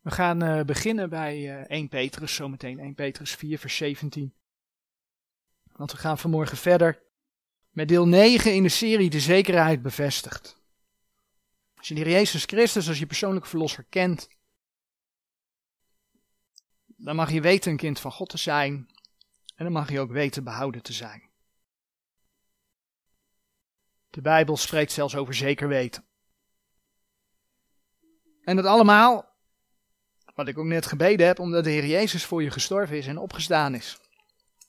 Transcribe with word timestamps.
We 0.00 0.10
gaan 0.10 0.42
uh, 0.42 0.64
beginnen 0.64 1.10
bij 1.10 1.38
uh, 1.38 1.70
1 1.70 1.88
Petrus, 1.88 2.34
zometeen 2.34 2.78
1 2.78 2.94
Petrus 2.94 3.34
4, 3.34 3.58
vers 3.58 3.76
17. 3.76 4.34
Want 5.72 5.92
we 5.92 5.98
gaan 5.98 6.18
vanmorgen 6.18 6.56
verder 6.56 7.02
met 7.70 7.88
deel 7.88 8.06
9 8.06 8.54
in 8.54 8.62
de 8.62 8.68
serie 8.68 9.10
De 9.10 9.20
Zekerheid 9.20 9.82
Bevestigd. 9.82 10.62
Als 11.74 11.88
je 11.88 11.94
de 11.94 12.00
Heer 12.00 12.10
Jezus 12.10 12.44
Christus 12.44 12.88
als 12.88 12.98
je 12.98 13.06
persoonlijke 13.06 13.48
verlosser 13.48 13.84
kent, 13.84 14.28
dan 16.86 17.16
mag 17.16 17.30
je 17.30 17.40
weten 17.40 17.70
een 17.70 17.76
kind 17.76 18.00
van 18.00 18.12
God 18.12 18.28
te 18.28 18.38
zijn 18.38 18.72
en 19.54 19.64
dan 19.64 19.72
mag 19.72 19.90
je 19.90 20.00
ook 20.00 20.10
weten 20.10 20.44
behouden 20.44 20.82
te 20.82 20.92
zijn. 20.92 21.28
De 24.10 24.20
Bijbel 24.20 24.56
spreekt 24.56 24.92
zelfs 24.92 25.16
over 25.16 25.34
zeker 25.34 25.68
weten. 25.68 26.04
En 28.42 28.56
dat 28.56 28.64
allemaal 28.64 29.29
wat 30.34 30.48
ik 30.48 30.58
ook 30.58 30.64
net 30.64 30.86
gebeden 30.86 31.26
heb, 31.26 31.38
omdat 31.38 31.64
de 31.64 31.70
Heer 31.70 31.86
Jezus 31.86 32.24
voor 32.24 32.42
je 32.42 32.50
gestorven 32.50 32.96
is 32.96 33.06
en 33.06 33.18
opgestaan 33.18 33.74
is. 33.74 34.00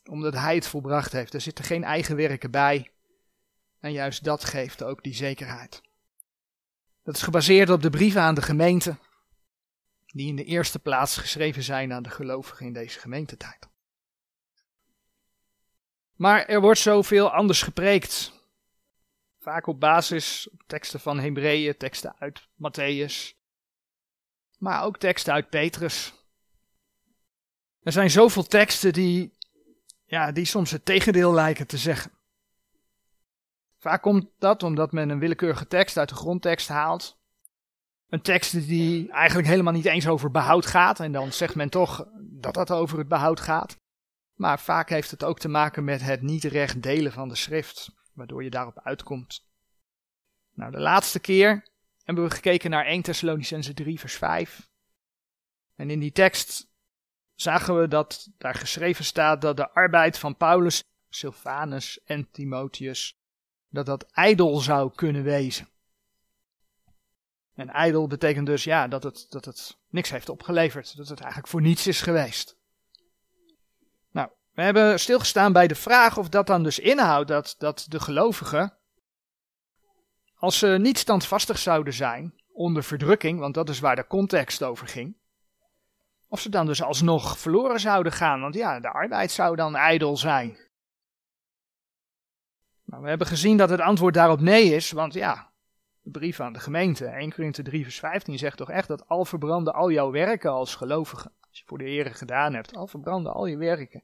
Omdat 0.04 0.34
Hij 0.34 0.56
het 0.56 0.68
volbracht 0.68 1.12
heeft. 1.12 1.34
Er 1.34 1.42
zitten 1.42 1.66
geen 1.66 1.84
eigen 1.84 2.16
werken 2.16 2.52
bij. 2.52 2.92
En 3.80 3.92
juist 3.92 4.24
dat 4.24 4.44
geeft 4.44 4.84
ook 4.84 5.04
die 5.04 5.16
zekerheid. 5.16 5.82
Dat 7.04 7.16
is 7.16 7.22
gebaseerd 7.22 7.70
op 7.70 7.82
de 7.82 7.90
brieven 7.90 8.22
aan 8.22 8.36
de 8.36 8.42
gemeente, 8.42 8.98
die 10.06 10.28
in 10.28 10.36
de 10.36 10.44
eerste 10.44 10.80
plaats 10.80 11.18
geschreven 11.18 11.64
zijn 11.64 11.94
aan 11.94 12.04
de 12.04 12.10
gelovigen 12.10 12.66
in 12.66 12.74
deze 12.74 13.00
gemeentetijd. 13.00 13.70
Maar 16.16 16.46
er 16.46 16.62
wordt 16.62 16.80
zoveel 16.80 17.32
anders 17.32 17.62
gepreekt. 17.62 18.34
Vaak 19.40 19.68
op 19.68 19.80
basis 19.80 20.50
op 20.50 20.64
teksten 20.68 21.00
van 21.00 21.20
Hebreeën, 21.20 21.78
teksten 21.78 22.16
uit 22.20 22.42
Matthäus, 22.42 23.41
maar 24.62 24.84
ook 24.84 24.98
teksten 24.98 25.34
uit 25.34 25.50
Petrus. 25.50 26.14
Er 27.82 27.92
zijn 27.92 28.10
zoveel 28.10 28.44
teksten 28.44 28.94
die, 28.94 29.38
ja, 30.06 30.32
die 30.32 30.46
soms 30.46 30.72
het 30.72 30.86
tegendeel 30.86 31.34
lijken 31.34 31.68
te 31.68 31.78
zeggen. 31.78 32.12
Vaak 33.78 34.02
komt 34.02 34.28
dat 34.40 34.64
omdat 34.64 34.92
men 34.92 35.10
een 35.10 35.20
willekeurige 35.20 35.68
tekst 35.68 35.98
uit 35.98 36.10
de 36.10 36.16
grondtekst 36.16 36.68
haalt. 36.68 37.20
Een 38.10 38.22
tekst 38.22 38.54
die 38.54 39.12
eigenlijk 39.12 39.48
helemaal 39.48 39.74
niet 39.74 39.86
eens 39.86 40.08
over 40.08 40.32
behoud 40.32 40.66
gaat. 40.66 41.00
En 41.00 41.12
dan 41.12 41.32
zegt 41.32 41.56
men 41.56 41.70
toch 41.70 42.08
dat 42.20 42.54
dat 42.54 42.72
over 42.72 42.98
het 42.98 43.08
behoud 43.08 43.40
gaat. 43.40 43.78
Maar 44.34 44.60
vaak 44.60 44.90
heeft 44.90 45.12
het 45.12 45.24
ook 45.24 45.40
te 45.40 45.50
maken 45.50 45.84
met 45.84 46.02
het 46.02 46.22
niet 46.22 46.44
recht 46.44 46.84
delen 46.84 47.12
van 47.12 47.30
de 47.30 47.36
schrift. 47.36 47.92
Waardoor 48.14 48.44
je 48.44 48.50
daarop 48.50 48.80
uitkomt. 48.84 49.46
Nou, 50.54 50.72
de 50.72 50.80
laatste 50.80 51.20
keer 51.20 51.70
hebben 52.16 52.30
we 52.30 52.36
gekeken 52.36 52.70
naar 52.70 52.86
1 52.86 53.02
Thessalonicense 53.02 53.74
3 53.74 54.00
vers 54.00 54.16
5. 54.16 54.70
En 55.76 55.90
in 55.90 56.00
die 56.00 56.12
tekst 56.12 56.68
zagen 57.36 57.80
we 57.80 57.88
dat 57.88 58.28
daar 58.38 58.56
geschreven 58.56 59.06
staat 59.06 59.42
dat 59.42 59.58
de 59.58 59.72
arbeid 59.72 60.18
van 60.18 60.38
Paulus, 60.38 60.84
Silvanus 61.10 62.04
en 62.04 62.32
Timotheus, 62.32 63.20
dat 63.70 63.86
dat 63.86 64.12
ijdel 64.12 64.58
zou 64.58 64.92
kunnen 64.96 65.24
wezen. 65.24 65.70
En 67.54 67.70
ijdel 67.70 68.08
betekent 68.08 68.46
dus 68.46 68.64
ja, 68.64 68.88
dat 68.88 69.04
het, 69.04 69.26
dat 69.30 69.46
het 69.46 69.78
niks 69.90 70.10
heeft 70.10 70.30
opgeleverd, 70.30 70.98
dat 70.98 71.08
het 71.08 71.20
eigenlijk 71.20 71.52
voor 71.52 71.62
niets 71.62 71.88
is 71.88 72.02
geweest. 72.02 72.58
Nou, 74.12 74.30
we 74.52 74.62
hebben 74.62 75.00
stilgestaan 75.00 75.54
bij 75.54 75.68
de 75.68 75.76
vraag 75.76 76.18
of 76.18 76.30
dat 76.30 76.48
dan 76.48 76.64
dus 76.64 76.80
inhoudt 76.80 77.28
dat, 77.28 77.56
dat 77.58 77.86
de 77.88 78.00
gelovigen 78.00 78.78
als 80.42 80.58
ze 80.58 80.68
niet 80.68 80.98
standvastig 80.98 81.58
zouden 81.58 81.94
zijn 81.94 82.34
onder 82.54 82.84
verdrukking, 82.84 83.40
want 83.40 83.54
dat 83.54 83.70
is 83.70 83.80
waar 83.80 83.96
de 83.96 84.08
context 84.08 84.64
over 84.64 84.88
ging, 84.88 85.18
of 86.28 86.40
ze 86.40 86.50
dan 86.50 86.66
dus 86.66 86.84
alsnog 86.84 87.38
verloren 87.38 87.80
zouden 87.80 88.12
gaan, 88.12 88.42
want 88.42 88.56
ja, 88.56 88.80
de 88.80 88.90
arbeid 88.90 89.32
zou 89.32 89.56
dan 89.56 89.76
ijdel 89.76 90.18
zijn. 90.18 90.58
Nou, 92.86 93.04
we 93.04 93.10
hebben 93.10 93.28
gezien 93.28 93.58
dat 93.58 93.70
het 93.70 93.80
antwoord 93.80 94.14
daarop 94.14 94.40
nee 94.40 94.76
is, 94.76 94.92
want 94.92 95.14
ja, 95.14 95.52
de 96.02 96.12
brief 96.12 96.40
aan 96.40 96.54
de 96.54 96.60
gemeente, 96.60 97.06
1 97.06 97.34
Korinthe 97.34 97.64
3 97.64 97.84
vers 97.84 98.00
15 98.00 98.38
zegt 98.38 98.58
toch 98.58 98.70
echt 98.70 98.88
dat 98.88 99.08
al 99.08 99.26
verbranden 99.26 99.74
al 99.74 99.92
jouw 99.92 100.12
werken 100.12 100.52
als 100.52 100.76
gelovige, 100.76 101.32
als 101.48 101.60
je 101.60 101.64
voor 101.66 101.78
de 101.78 101.84
Heer 101.84 102.16
gedaan 102.16 102.54
hebt, 102.54 102.76
al 102.76 102.88
verbranden 102.88 103.34
al 103.34 103.46
je 103.46 103.58
werken. 103.58 104.04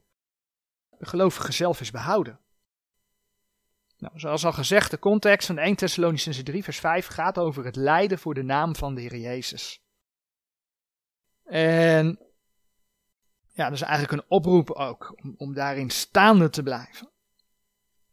De 0.97 1.05
gelovige 1.05 1.51
zelf 1.51 1.81
is 1.81 1.91
behouden. 1.91 2.39
Nou, 3.97 4.19
zoals 4.19 4.45
al 4.45 4.53
gezegd, 4.53 4.91
de 4.91 4.99
context 4.99 5.47
van 5.47 5.57
1 5.57 5.75
Thessalonicense 5.75 6.43
3 6.43 6.63
vers 6.63 6.79
5 6.79 7.07
gaat 7.07 7.37
over 7.37 7.65
het 7.65 7.75
lijden 7.75 8.19
voor 8.19 8.33
de 8.33 8.43
naam 8.43 8.75
van 8.75 8.95
de 8.95 9.01
Heer 9.01 9.17
Jezus. 9.17 9.81
En 11.43 12.19
ja, 13.53 13.63
dat 13.63 13.73
is 13.73 13.81
eigenlijk 13.81 14.11
een 14.11 14.29
oproep 14.29 14.71
ook, 14.71 15.13
om, 15.23 15.33
om 15.37 15.53
daarin 15.53 15.89
staande 15.89 16.49
te 16.49 16.63
blijven. 16.63 17.09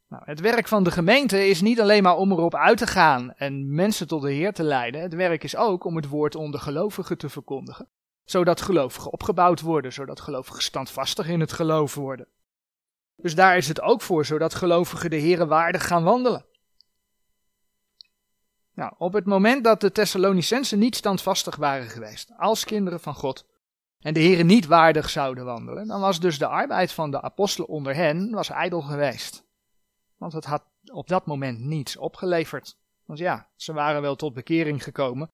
Nou, 0.08 0.22
het 0.26 0.40
werk 0.40 0.68
van 0.68 0.84
de 0.84 0.90
gemeente 0.90 1.48
is 1.48 1.60
niet 1.60 1.80
alleen 1.80 2.02
maar 2.02 2.16
om 2.16 2.32
erop 2.32 2.54
uit 2.54 2.78
te 2.78 2.86
gaan 2.86 3.34
en 3.34 3.74
mensen 3.74 4.08
tot 4.08 4.22
de 4.22 4.32
Heer 4.32 4.52
te 4.52 4.62
leiden. 4.62 5.00
Het 5.00 5.14
werk 5.14 5.44
is 5.44 5.56
ook 5.56 5.84
om 5.84 5.96
het 5.96 6.08
woord 6.08 6.34
onder 6.34 6.60
gelovigen 6.60 7.18
te 7.18 7.28
verkondigen. 7.28 7.88
Zodat 8.24 8.60
gelovigen 8.60 9.12
opgebouwd 9.12 9.60
worden, 9.60 9.92
zodat 9.92 10.20
gelovigen 10.20 10.62
standvastig 10.62 11.28
in 11.28 11.40
het 11.40 11.52
geloof 11.52 11.94
worden. 11.94 12.28
Dus 13.16 13.34
daar 13.34 13.56
is 13.56 13.69
het 13.69 13.80
ook 13.80 14.02
voor, 14.02 14.25
zodat 14.25 14.54
gelovigen 14.54 15.10
de 15.10 15.20
Here 15.20 15.47
waardig 15.47 15.86
gaan 15.86 16.04
wandelen. 16.04 16.47
Nou, 18.75 18.92
op 18.98 19.12
het 19.12 19.26
moment 19.26 19.64
dat 19.64 19.80
de 19.80 19.92
Thessalonicensen 19.92 20.78
niet 20.78 20.97
standvastig 20.97 21.56
waren 21.56 21.88
geweest, 21.88 22.32
als 22.36 22.64
kinderen 22.64 23.00
van 23.00 23.14
God, 23.14 23.47
en 24.00 24.14
de 24.14 24.22
Here 24.22 24.42
niet 24.42 24.66
waardig 24.66 25.10
zouden 25.10 25.44
wandelen, 25.44 25.86
dan 25.86 26.00
was 26.00 26.20
dus 26.20 26.38
de 26.38 26.47
arbeid 26.47 26.92
van 26.92 27.10
de 27.10 27.22
apostelen 27.22 27.69
onder 27.69 27.94
hen 27.94 28.30
was 28.30 28.48
ijdel 28.48 28.82
geweest. 28.82 29.44
Want 30.16 30.32
het 30.32 30.44
had 30.44 30.64
op 30.92 31.08
dat 31.08 31.26
moment 31.26 31.58
niets 31.58 31.96
opgeleverd. 31.96 32.76
Want 33.04 33.19
ja, 33.19 33.48
ze 33.56 33.72
waren 33.72 34.02
wel 34.02 34.16
tot 34.16 34.34
bekering 34.34 34.82
gekomen, 34.82 35.31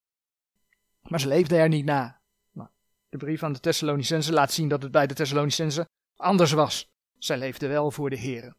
maar 1.03 1.21
ze 1.21 1.29
leefden 1.29 1.59
er 1.59 1.69
niet 1.69 1.85
na. 1.85 2.21
Nou, 2.53 2.69
de 3.09 3.17
brief 3.17 3.43
aan 3.43 3.53
de 3.53 3.61
Thessalonicensen 3.61 4.35
laat 4.35 4.53
zien 4.53 4.69
dat 4.69 4.83
het 4.83 4.93
bij 4.93 5.07
de 5.07 5.15
Thessalonicensen 5.15 5.89
anders 6.17 6.53
was. 6.53 6.90
Zij 7.21 7.39
leefden 7.39 7.69
wel 7.69 7.91
voor 7.91 8.11
de 8.11 8.19
Here. 8.19 8.55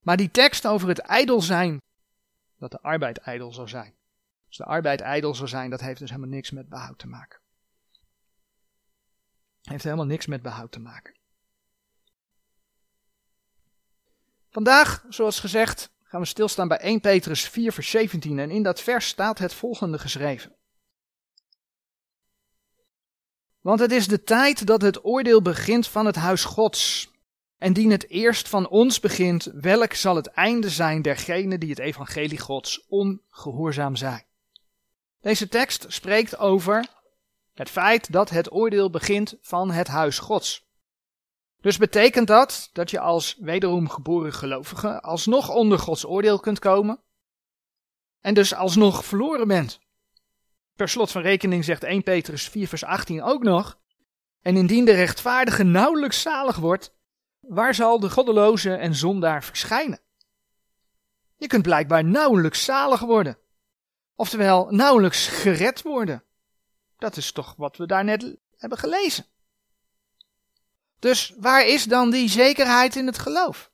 Maar 0.00 0.16
die 0.16 0.30
tekst 0.30 0.66
over 0.66 0.88
het 0.88 0.98
ijdel 0.98 1.40
zijn, 1.40 1.80
dat 2.58 2.70
de 2.70 2.80
arbeid 2.80 3.18
ijdel 3.18 3.52
zou 3.52 3.68
zijn. 3.68 3.94
Als 4.46 4.56
de 4.56 4.64
arbeid 4.64 5.00
ijdel 5.00 5.34
zou 5.34 5.48
zijn, 5.48 5.70
dat 5.70 5.80
heeft 5.80 5.98
dus 5.98 6.10
helemaal 6.10 6.30
niks 6.30 6.50
met 6.50 6.68
behoud 6.68 6.98
te 6.98 7.06
maken. 7.06 7.40
Heeft 9.62 9.84
helemaal 9.84 10.06
niks 10.06 10.26
met 10.26 10.42
behoud 10.42 10.72
te 10.72 10.80
maken. 10.80 11.14
Vandaag, 14.50 15.04
zoals 15.08 15.40
gezegd, 15.40 15.90
gaan 16.02 16.20
we 16.20 16.26
stilstaan 16.26 16.68
bij 16.68 16.78
1 16.78 17.00
Petrus 17.00 17.48
4 17.48 17.72
vers 17.72 17.90
17 17.90 18.38
en 18.38 18.50
in 18.50 18.62
dat 18.62 18.80
vers 18.80 19.06
staat 19.06 19.38
het 19.38 19.54
volgende 19.54 19.98
geschreven. 19.98 20.56
Want 23.60 23.80
het 23.80 23.92
is 23.92 24.08
de 24.08 24.22
tijd 24.22 24.66
dat 24.66 24.82
het 24.82 25.04
oordeel 25.04 25.42
begint 25.42 25.86
van 25.86 26.06
het 26.06 26.16
huis 26.16 26.44
Gods. 26.44 27.11
En 27.62 27.72
dien 27.72 27.90
het 27.90 28.08
eerst 28.08 28.48
van 28.48 28.68
ons 28.68 29.00
begint, 29.00 29.44
welk 29.44 29.92
zal 29.92 30.16
het 30.16 30.26
einde 30.26 30.70
zijn 30.70 31.02
dergenen 31.02 31.60
die 31.60 31.70
het 31.70 31.78
evangelie 31.78 32.38
Gods 32.38 32.86
ongehoorzaam 32.88 33.96
zijn. 33.96 34.24
Deze 35.20 35.48
tekst 35.48 35.84
spreekt 35.88 36.38
over 36.38 36.86
het 37.54 37.70
feit 37.70 38.12
dat 38.12 38.30
het 38.30 38.52
oordeel 38.52 38.90
begint 38.90 39.36
van 39.40 39.70
het 39.70 39.86
huis 39.88 40.18
Gods. 40.18 40.66
Dus 41.60 41.76
betekent 41.76 42.26
dat 42.26 42.70
dat 42.72 42.90
je 42.90 43.00
als 43.00 43.36
wederom 43.40 43.88
geboren 43.88 44.32
gelovige 44.32 45.02
alsnog 45.02 45.48
onder 45.48 45.78
Gods 45.78 46.06
oordeel 46.06 46.40
kunt 46.40 46.58
komen 46.58 47.00
en 48.20 48.34
dus 48.34 48.54
alsnog 48.54 49.04
verloren 49.04 49.48
bent. 49.48 49.80
Per 50.76 50.88
slot 50.88 51.10
van 51.10 51.22
rekening 51.22 51.64
zegt 51.64 51.84
1 51.84 52.02
Petrus 52.02 52.48
4 52.48 52.68
vers 52.68 52.84
18 52.84 53.22
ook 53.22 53.42
nog, 53.42 53.78
en 54.40 54.56
indien 54.56 54.84
de 54.84 54.94
rechtvaardige 54.94 55.62
nauwelijks 55.62 56.22
zalig 56.22 56.56
wordt, 56.56 57.00
waar 57.48 57.74
zal 57.74 58.00
de 58.00 58.10
goddeloze 58.10 58.74
en 58.74 58.94
zondaar 58.94 59.44
verschijnen? 59.44 60.00
Je 61.36 61.46
kunt 61.46 61.62
blijkbaar 61.62 62.04
nauwelijks 62.04 62.64
zalig 62.64 63.00
worden. 63.00 63.38
Oftewel, 64.14 64.66
nauwelijks 64.70 65.26
gered 65.26 65.82
worden. 65.82 66.24
Dat 66.98 67.16
is 67.16 67.32
toch 67.32 67.54
wat 67.56 67.76
we 67.76 67.86
daar 67.86 68.04
net 68.04 68.36
hebben 68.56 68.78
gelezen. 68.78 69.26
Dus 70.98 71.34
waar 71.38 71.66
is 71.66 71.84
dan 71.84 72.10
die 72.10 72.28
zekerheid 72.28 72.96
in 72.96 73.06
het 73.06 73.18
geloof? 73.18 73.70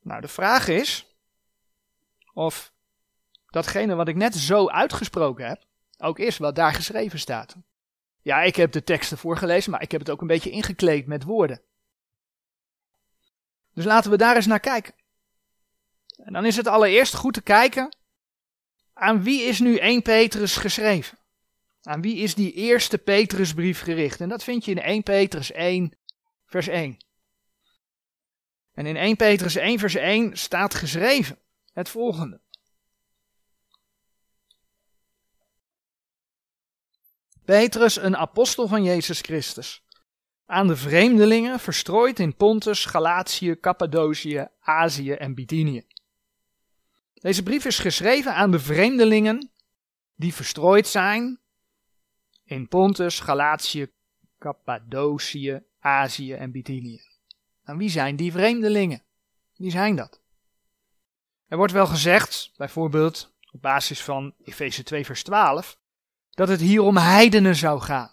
Nou, 0.00 0.20
de 0.20 0.28
vraag 0.28 0.68
is 0.68 1.06
of 2.32 2.72
datgene 3.46 3.94
wat 3.94 4.08
ik 4.08 4.16
net 4.16 4.34
zo 4.34 4.68
uitgesproken 4.68 5.48
heb, 5.48 5.64
ook 5.98 6.18
is 6.18 6.38
wat 6.38 6.54
daar 6.54 6.74
geschreven 6.74 7.18
staat. 7.18 7.56
Ja, 8.22 8.42
ik 8.42 8.56
heb 8.56 8.72
de 8.72 8.84
teksten 8.84 9.18
voorgelezen, 9.18 9.70
maar 9.70 9.82
ik 9.82 9.90
heb 9.90 10.00
het 10.00 10.10
ook 10.10 10.20
een 10.20 10.26
beetje 10.26 10.50
ingekleed 10.50 11.06
met 11.06 11.24
woorden. 11.24 11.62
Dus 13.74 13.84
laten 13.84 14.10
we 14.10 14.16
daar 14.16 14.36
eens 14.36 14.46
naar 14.46 14.60
kijken. 14.60 14.94
En 16.16 16.32
dan 16.32 16.44
is 16.44 16.56
het 16.56 16.66
allereerst 16.66 17.14
goed 17.14 17.34
te 17.34 17.42
kijken 17.42 17.96
aan 18.92 19.22
wie 19.22 19.42
is 19.42 19.60
nu 19.60 19.76
1 19.76 20.02
Petrus 20.02 20.56
geschreven. 20.56 21.18
Aan 21.82 22.00
wie 22.00 22.16
is 22.16 22.34
die 22.34 22.52
eerste 22.52 22.98
Petrusbrief 22.98 23.80
gericht? 23.80 24.20
En 24.20 24.28
dat 24.28 24.44
vind 24.44 24.64
je 24.64 24.70
in 24.70 24.82
1 24.82 25.02
Petrus 25.02 25.52
1, 25.52 25.96
vers 26.46 26.68
1. 26.68 26.96
En 28.72 28.86
in 28.86 28.96
1 28.96 29.16
Petrus 29.16 29.56
1, 29.56 29.78
vers 29.78 29.94
1 29.94 30.36
staat 30.36 30.74
geschreven 30.74 31.38
het 31.72 31.88
volgende. 31.88 32.40
Petrus, 37.52 37.96
een 37.96 38.16
apostel 38.16 38.68
van 38.68 38.84
Jezus 38.84 39.20
Christus, 39.20 39.84
aan 40.46 40.66
de 40.66 40.76
vreemdelingen 40.76 41.60
verstrooid 41.60 42.18
in 42.18 42.36
Pontus, 42.36 42.84
Galatië, 42.84 43.60
Cappadocië, 43.60 44.48
Azië 44.60 45.12
en 45.12 45.34
Bithynië. 45.34 45.86
Deze 47.14 47.42
brief 47.42 47.64
is 47.64 47.78
geschreven 47.78 48.34
aan 48.34 48.50
de 48.50 48.58
vreemdelingen 48.58 49.50
die 50.14 50.34
verstrooid 50.34 50.86
zijn 50.86 51.40
in 52.44 52.68
Pontus, 52.68 53.20
Galatië, 53.20 53.92
Cappadocië, 54.38 55.62
Azië 55.80 56.32
en 56.32 56.52
Bithynië. 56.52 57.00
En 57.64 57.76
wie 57.76 57.90
zijn 57.90 58.16
die 58.16 58.32
vreemdelingen? 58.32 59.02
Wie 59.56 59.70
zijn 59.70 59.96
dat? 59.96 60.20
Er 61.48 61.56
wordt 61.56 61.72
wel 61.72 61.86
gezegd, 61.86 62.52
bijvoorbeeld 62.56 63.34
op 63.50 63.62
basis 63.62 64.02
van 64.02 64.34
Efeze 64.44 64.82
2 64.82 65.04
vers 65.04 65.22
12, 65.22 65.80
dat 66.34 66.48
het 66.48 66.60
hier 66.60 66.82
om 66.82 66.96
heidenen 66.96 67.56
zou 67.56 67.80
gaan. 67.80 68.10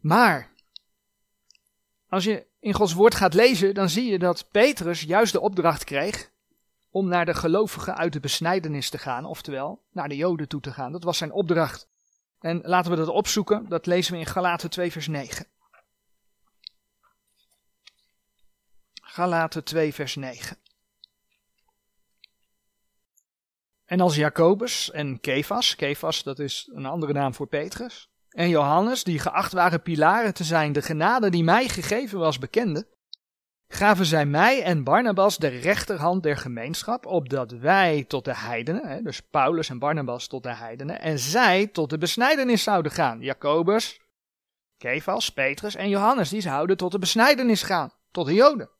Maar, 0.00 0.50
als 2.08 2.24
je 2.24 2.46
in 2.60 2.74
Gods 2.74 2.92
woord 2.92 3.14
gaat 3.14 3.34
lezen, 3.34 3.74
dan 3.74 3.88
zie 3.88 4.10
je 4.10 4.18
dat 4.18 4.48
Petrus 4.50 5.02
juist 5.02 5.32
de 5.32 5.40
opdracht 5.40 5.84
kreeg 5.84 6.30
om 6.90 7.08
naar 7.08 7.24
de 7.24 7.34
gelovigen 7.34 7.96
uit 7.96 8.12
de 8.12 8.20
besnijdenis 8.20 8.90
te 8.90 8.98
gaan, 8.98 9.24
oftewel 9.24 9.82
naar 9.90 10.08
de 10.08 10.16
Joden 10.16 10.48
toe 10.48 10.60
te 10.60 10.72
gaan. 10.72 10.92
Dat 10.92 11.04
was 11.04 11.18
zijn 11.18 11.32
opdracht. 11.32 11.88
En 12.40 12.60
laten 12.62 12.90
we 12.90 12.96
dat 12.96 13.08
opzoeken, 13.08 13.68
dat 13.68 13.86
lezen 13.86 14.12
we 14.12 14.18
in 14.18 14.26
Galaten 14.26 14.70
2 14.70 14.92
vers 14.92 15.06
9. 15.06 15.46
Galaten 19.02 19.64
2 19.64 19.94
vers 19.94 20.14
9. 20.14 20.56
En 23.92 24.00
als 24.00 24.16
Jacobus 24.16 24.90
en 24.90 25.20
Kefas, 25.20 25.76
Kefas 25.76 26.22
dat 26.22 26.38
is 26.38 26.70
een 26.74 26.86
andere 26.86 27.12
naam 27.12 27.34
voor 27.34 27.46
Petrus, 27.46 28.10
en 28.28 28.48
Johannes, 28.48 29.04
die 29.04 29.18
geacht 29.18 29.52
waren 29.52 29.82
pilaren 29.82 30.34
te 30.34 30.44
zijn, 30.44 30.72
de 30.72 30.82
genade 30.82 31.30
die 31.30 31.44
mij 31.44 31.68
gegeven 31.68 32.18
was, 32.18 32.38
bekende, 32.38 32.88
gaven 33.68 34.06
zij 34.06 34.26
mij 34.26 34.62
en 34.62 34.84
Barnabas 34.84 35.36
de 35.36 35.46
rechterhand 35.46 36.22
der 36.22 36.36
gemeenschap, 36.36 37.06
opdat 37.06 37.50
wij 37.50 38.04
tot 38.04 38.24
de 38.24 38.36
heidenen, 38.36 39.04
dus 39.04 39.20
Paulus 39.20 39.68
en 39.68 39.78
Barnabas 39.78 40.26
tot 40.26 40.42
de 40.42 40.54
heidenen, 40.54 41.00
en 41.00 41.18
zij 41.18 41.66
tot 41.66 41.90
de 41.90 41.98
besnijdenis 41.98 42.62
zouden 42.62 42.92
gaan. 42.92 43.20
Jacobus, 43.20 44.00
Kefas, 44.76 45.30
Petrus 45.30 45.74
en 45.74 45.88
Johannes, 45.88 46.28
die 46.28 46.40
zouden 46.40 46.76
tot 46.76 46.92
de 46.92 46.98
besnijdenis 46.98 47.62
gaan, 47.62 47.92
tot 48.10 48.26
de 48.26 48.34
Joden. 48.34 48.70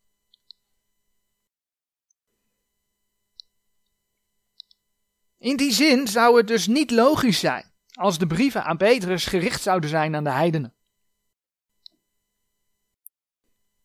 In 5.42 5.56
die 5.56 5.72
zin 5.72 6.08
zou 6.08 6.36
het 6.36 6.46
dus 6.46 6.66
niet 6.66 6.90
logisch 6.90 7.38
zijn 7.38 7.64
als 7.92 8.18
de 8.18 8.26
brieven 8.26 8.64
aan 8.64 8.76
Petrus 8.76 9.26
gericht 9.26 9.62
zouden 9.62 9.90
zijn 9.90 10.14
aan 10.16 10.24
de 10.24 10.30
heidenen. 10.30 10.74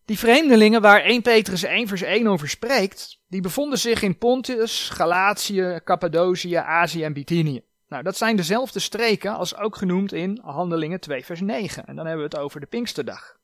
Die 0.05 0.17
vreemdelingen 0.17 0.81
waar 0.81 1.01
1 1.01 1.21
Petrus 1.21 1.63
1 1.63 1.87
vers 1.87 2.01
1 2.01 2.27
over 2.27 2.49
spreekt, 2.49 3.19
die 3.27 3.41
bevonden 3.41 3.79
zich 3.79 4.01
in 4.01 4.17
Pontus, 4.17 4.89
Galatië, 4.89 5.79
Cappadocië, 5.83 6.55
Azië 6.55 7.03
en 7.03 7.13
Bithynië. 7.13 7.63
Nou, 7.87 8.03
dat 8.03 8.17
zijn 8.17 8.35
dezelfde 8.35 8.79
streken 8.79 9.35
als 9.35 9.55
ook 9.55 9.75
genoemd 9.75 10.13
in 10.13 10.39
Handelingen 10.43 10.99
2 10.99 11.25
vers 11.25 11.41
9. 11.41 11.85
En 11.85 11.95
dan 11.95 12.05
hebben 12.05 12.29
we 12.29 12.35
het 12.35 12.43
over 12.43 12.59
de 12.59 12.65
Pinksterdag. 12.65 13.37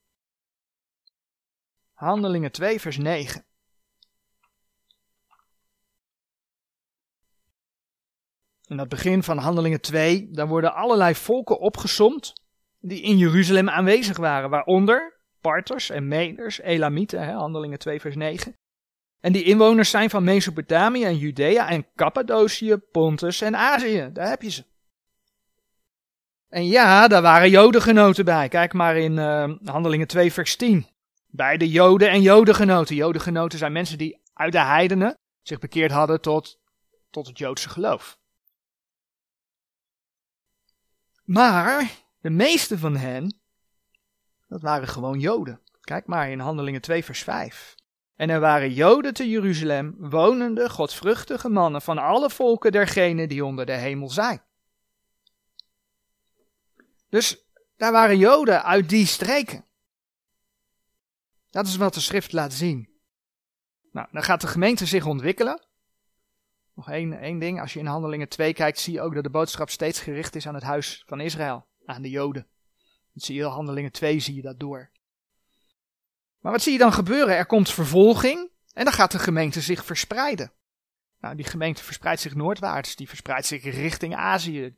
Handelingen 1.94 2.52
2 2.52 2.80
vers 2.80 2.98
9. 2.98 3.46
In 8.74 8.80
het 8.80 8.90
begin 8.90 9.24
van 9.24 9.38
Handelingen 9.38 9.82
2, 9.82 10.30
dan 10.32 10.48
worden 10.48 10.74
allerlei 10.76 11.16
volken 11.16 11.60
opgesomd 11.60 12.34
die 12.80 13.02
in 13.02 13.18
Jeruzalem 13.18 13.70
aanwezig 13.70 14.18
waren, 14.18 14.50
waaronder 14.50 15.20
Parters 15.42 15.90
en 15.90 16.08
Meders, 16.08 16.60
Elamieten, 16.60 17.26
hè, 17.26 17.32
Handelingen 17.32 17.80
2 17.80 18.02
vers 18.02 18.16
9. 18.16 18.56
En 19.20 19.34
die 19.34 19.44
inwoners 19.44 19.90
zijn 19.90 20.10
van 20.10 20.24
Mesopotamië 20.24 21.04
en 21.04 21.18
Judea 21.18 21.70
en 21.70 21.88
Cappadocië, 21.96 22.78
Pontus 22.78 23.42
en 23.42 23.56
Azië. 23.56 24.10
Daar 24.14 24.30
heb 24.30 24.42
je 24.42 24.50
ze. 24.50 24.64
En 26.50 26.68
ja, 26.68 27.08
daar 27.08 27.22
waren 27.22 27.50
jodengenoten 27.50 28.26
bij. 28.26 28.48
Kijk 28.48 28.74
maar 28.74 28.98
in 28.98 29.18
uh, 29.18 29.52
Handelingen 29.64 30.08
2 30.08 30.34
vers 30.34 30.56
10. 30.56 30.86
Beide 31.28 31.70
joden 31.70 32.10
en 32.10 32.22
jodengenoten. 32.22 32.96
Jodengenoten 32.96 33.60
zijn 33.60 33.72
mensen 33.72 33.98
die 33.98 34.22
uit 34.34 34.52
de 34.52 34.64
heidenen 34.64 35.18
zich 35.42 35.60
bekeerd 35.60 35.92
hadden 35.92 36.22
tot, 36.22 36.60
tot 37.10 37.28
het 37.28 37.38
joodse 37.38 37.70
geloof. 37.70 38.22
Maar 41.24 41.92
de 42.20 42.30
meeste 42.30 42.78
van 42.78 42.96
hen, 42.96 43.40
dat 44.48 44.62
waren 44.62 44.88
gewoon 44.88 45.20
Joden. 45.20 45.62
Kijk 45.82 46.08
maar 46.08 46.30
in 46.30 46.40
Handelingen 46.40 46.82
2, 46.82 47.04
vers 47.04 47.24
5. 47.24 47.76
En 48.16 48.30
er 48.30 48.40
waren 48.40 48.74
Joden 48.74 49.14
te 49.14 49.30
Jeruzalem, 49.30 49.96
wonende, 49.98 50.70
godvruchtige 50.70 51.50
mannen 51.50 51.82
van 51.82 51.98
alle 51.98 52.30
volken 52.30 52.72
dergenen 52.72 53.30
die 53.30 53.46
onder 53.46 53.66
de 53.66 53.72
hemel 53.72 54.10
zijn. 54.10 54.42
Dus 57.10 57.46
daar 57.78 57.92
waren 57.92 58.18
Joden 58.18 58.64
uit 58.64 58.90
die 58.90 59.06
streken. 59.06 59.66
Dat 61.50 61.68
is 61.68 61.76
wat 61.76 61.94
de 61.94 62.00
schrift 62.00 62.32
laat 62.32 62.54
zien. 62.54 62.90
Nou, 63.92 64.08
dan 64.12 64.24
gaat 64.24 64.42
de 64.42 64.48
gemeente 64.48 64.86
zich 64.86 65.06
ontwikkelen. 65.06 65.62
Nog 66.74 66.90
één, 66.90 67.20
één 67.20 67.40
ding, 67.40 67.62
als 67.62 67.74
je 67.74 67.80
in 67.80 67.86
Handelingen 67.86 68.30
2 68.30 68.54
kijkt, 68.54 68.80
zie 68.80 68.94
je 68.94 69.02
ook 69.02 69.14
dat 69.14 69.24
de 69.24 69.30
boodschap 69.30 69.70
steeds 69.70 70.00
gericht 70.00 70.36
is 70.36 70.48
aan 70.48 70.54
het 70.54 70.64
huis 70.64 71.04
van 71.06 71.20
Israël, 71.20 71.68
aan 71.86 72.02
de 72.02 72.10
Joden. 72.10 72.48
Dat 73.14 73.24
zie 73.24 73.36
je 73.36 73.42
in 73.42 73.48
Handelingen 73.48 73.92
2 73.92 74.20
zie 74.20 74.36
je 74.36 74.42
dat 74.42 74.60
door. 74.60 74.92
Maar 76.40 76.52
wat 76.52 76.62
zie 76.62 76.72
je 76.72 76.80
dan 76.80 76.94
gebeuren? 76.94 77.36
Er 77.36 77.46
komt 77.46 77.70
vervolging 77.70 78.52
en 78.74 78.84
dan 78.84 78.94
gaat 78.94 79.12
de 79.12 79.20
gemeente 79.20 79.62
zich 79.62 79.86
verspreiden. 79.86 80.54
Nou, 81.20 81.36
die 81.36 81.46
gemeente 81.46 81.84
verspreidt 81.84 82.22
zich 82.22 82.36
noordwaarts, 82.36 82.96
die 82.96 83.08
verspreidt 83.08 83.46
zich 83.46 83.64
richting 83.64 84.16
Azië. 84.16 84.76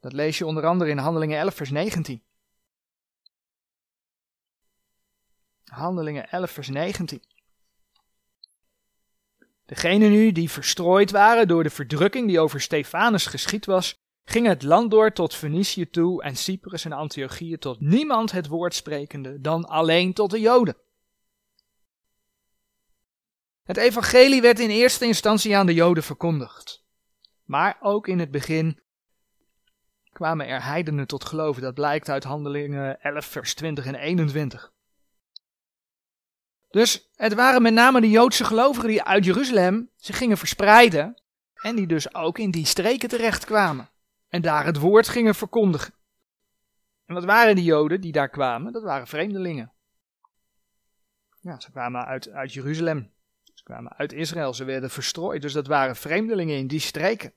Dat 0.00 0.12
lees 0.12 0.38
je 0.38 0.46
onder 0.46 0.66
andere 0.66 0.90
in 0.90 0.98
Handelingen 0.98 1.38
11, 1.38 1.54
vers 1.54 1.70
19. 1.70 2.22
Handelingen 5.64 6.30
11, 6.30 6.50
vers 6.50 6.68
19. 6.68 7.22
Degenen 9.70 10.10
nu 10.10 10.32
die 10.32 10.50
verstrooid 10.50 11.10
waren 11.10 11.48
door 11.48 11.62
de 11.62 11.70
verdrukking 11.70 12.28
die 12.28 12.40
over 12.40 12.60
Stefanus 12.60 13.26
geschied 13.26 13.66
was, 13.66 13.94
gingen 14.24 14.50
het 14.50 14.62
land 14.62 14.90
door 14.90 15.12
tot 15.12 15.34
Fenicië 15.34 15.90
toe 15.90 16.22
en 16.22 16.36
Cyprus 16.36 16.84
en 16.84 16.92
Antiochië 16.92 17.58
tot 17.58 17.80
niemand 17.80 18.32
het 18.32 18.46
woord 18.46 18.74
sprekende 18.74 19.40
dan 19.40 19.64
alleen 19.64 20.12
tot 20.12 20.30
de 20.30 20.40
Joden. 20.40 20.76
Het 23.62 23.76
evangelie 23.76 24.40
werd 24.40 24.58
in 24.58 24.70
eerste 24.70 25.04
instantie 25.04 25.56
aan 25.56 25.66
de 25.66 25.74
Joden 25.74 26.02
verkondigd. 26.02 26.84
Maar 27.44 27.78
ook 27.80 28.08
in 28.08 28.18
het 28.18 28.30
begin 28.30 28.80
kwamen 30.12 30.46
er 30.46 30.64
heidenen 30.64 31.06
tot 31.06 31.24
geloven. 31.24 31.62
Dat 31.62 31.74
blijkt 31.74 32.08
uit 32.08 32.24
Handelingen 32.24 33.00
11, 33.00 33.24
vers 33.24 33.54
20 33.54 33.86
en 33.86 33.94
21. 33.94 34.72
Dus 36.70 37.10
het 37.16 37.34
waren 37.34 37.62
met 37.62 37.72
name 37.72 38.00
de 38.00 38.10
Joodse 38.10 38.44
gelovigen 38.44 38.88
die 38.88 39.02
uit 39.02 39.24
Jeruzalem 39.24 39.90
zich 39.96 40.16
gingen 40.16 40.38
verspreiden 40.38 41.22
en 41.54 41.76
die 41.76 41.86
dus 41.86 42.14
ook 42.14 42.38
in 42.38 42.50
die 42.50 42.66
streken 42.66 43.08
terechtkwamen 43.08 43.90
en 44.28 44.42
daar 44.42 44.64
het 44.64 44.76
woord 44.76 45.08
gingen 45.08 45.34
verkondigen. 45.34 45.94
En 47.06 47.14
wat 47.14 47.24
waren 47.24 47.54
die 47.54 47.64
Joden 47.64 48.00
die 48.00 48.12
daar 48.12 48.28
kwamen? 48.28 48.72
Dat 48.72 48.82
waren 48.82 49.06
vreemdelingen. 49.06 49.72
Ja, 51.40 51.60
ze 51.60 51.70
kwamen 51.70 52.04
uit, 52.04 52.30
uit 52.30 52.52
Jeruzalem. 52.52 53.12
Ze 53.54 53.62
kwamen 53.62 53.92
uit 53.96 54.12
Israël. 54.12 54.54
Ze 54.54 54.64
werden 54.64 54.90
verstrooid. 54.90 55.42
Dus 55.42 55.52
dat 55.52 55.66
waren 55.66 55.96
vreemdelingen 55.96 56.56
in 56.56 56.66
die 56.66 56.80
streken. 56.80 57.32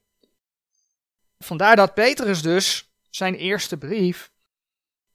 Vandaar 1.39 1.75
dat 1.75 1.93
Petrus 1.93 2.41
dus 2.41 2.93
zijn 3.09 3.35
eerste 3.35 3.77
brief 3.77 4.31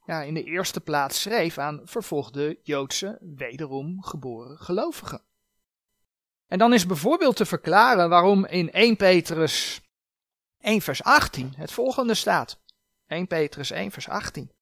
ja, 0.08 0.22
in 0.22 0.34
de 0.34 0.42
eerste 0.42 0.80
plaats 0.80 1.20
schreef 1.20 1.58
aan 1.58 1.80
vervolgde 1.84 2.58
Joodse, 2.62 3.18
wederom 3.20 4.02
geboren 4.02 4.58
gelovigen. 4.58 5.22
En 6.46 6.58
dan 6.58 6.72
is 6.72 6.86
bijvoorbeeld 6.86 7.36
te 7.36 7.44
verklaren 7.44 8.08
waarom 8.08 8.46
in 8.46 8.70
1 8.72 8.96
Petrus 8.96 9.80
1 10.60 10.80
vers 10.80 11.02
18 11.02 11.52
het 11.56 11.72
volgende 11.72 12.14
staat. 12.14 12.60
1 13.06 13.26
Petrus 13.26 13.70
1 13.70 13.90
vers 13.90 14.08
18. 14.08 14.52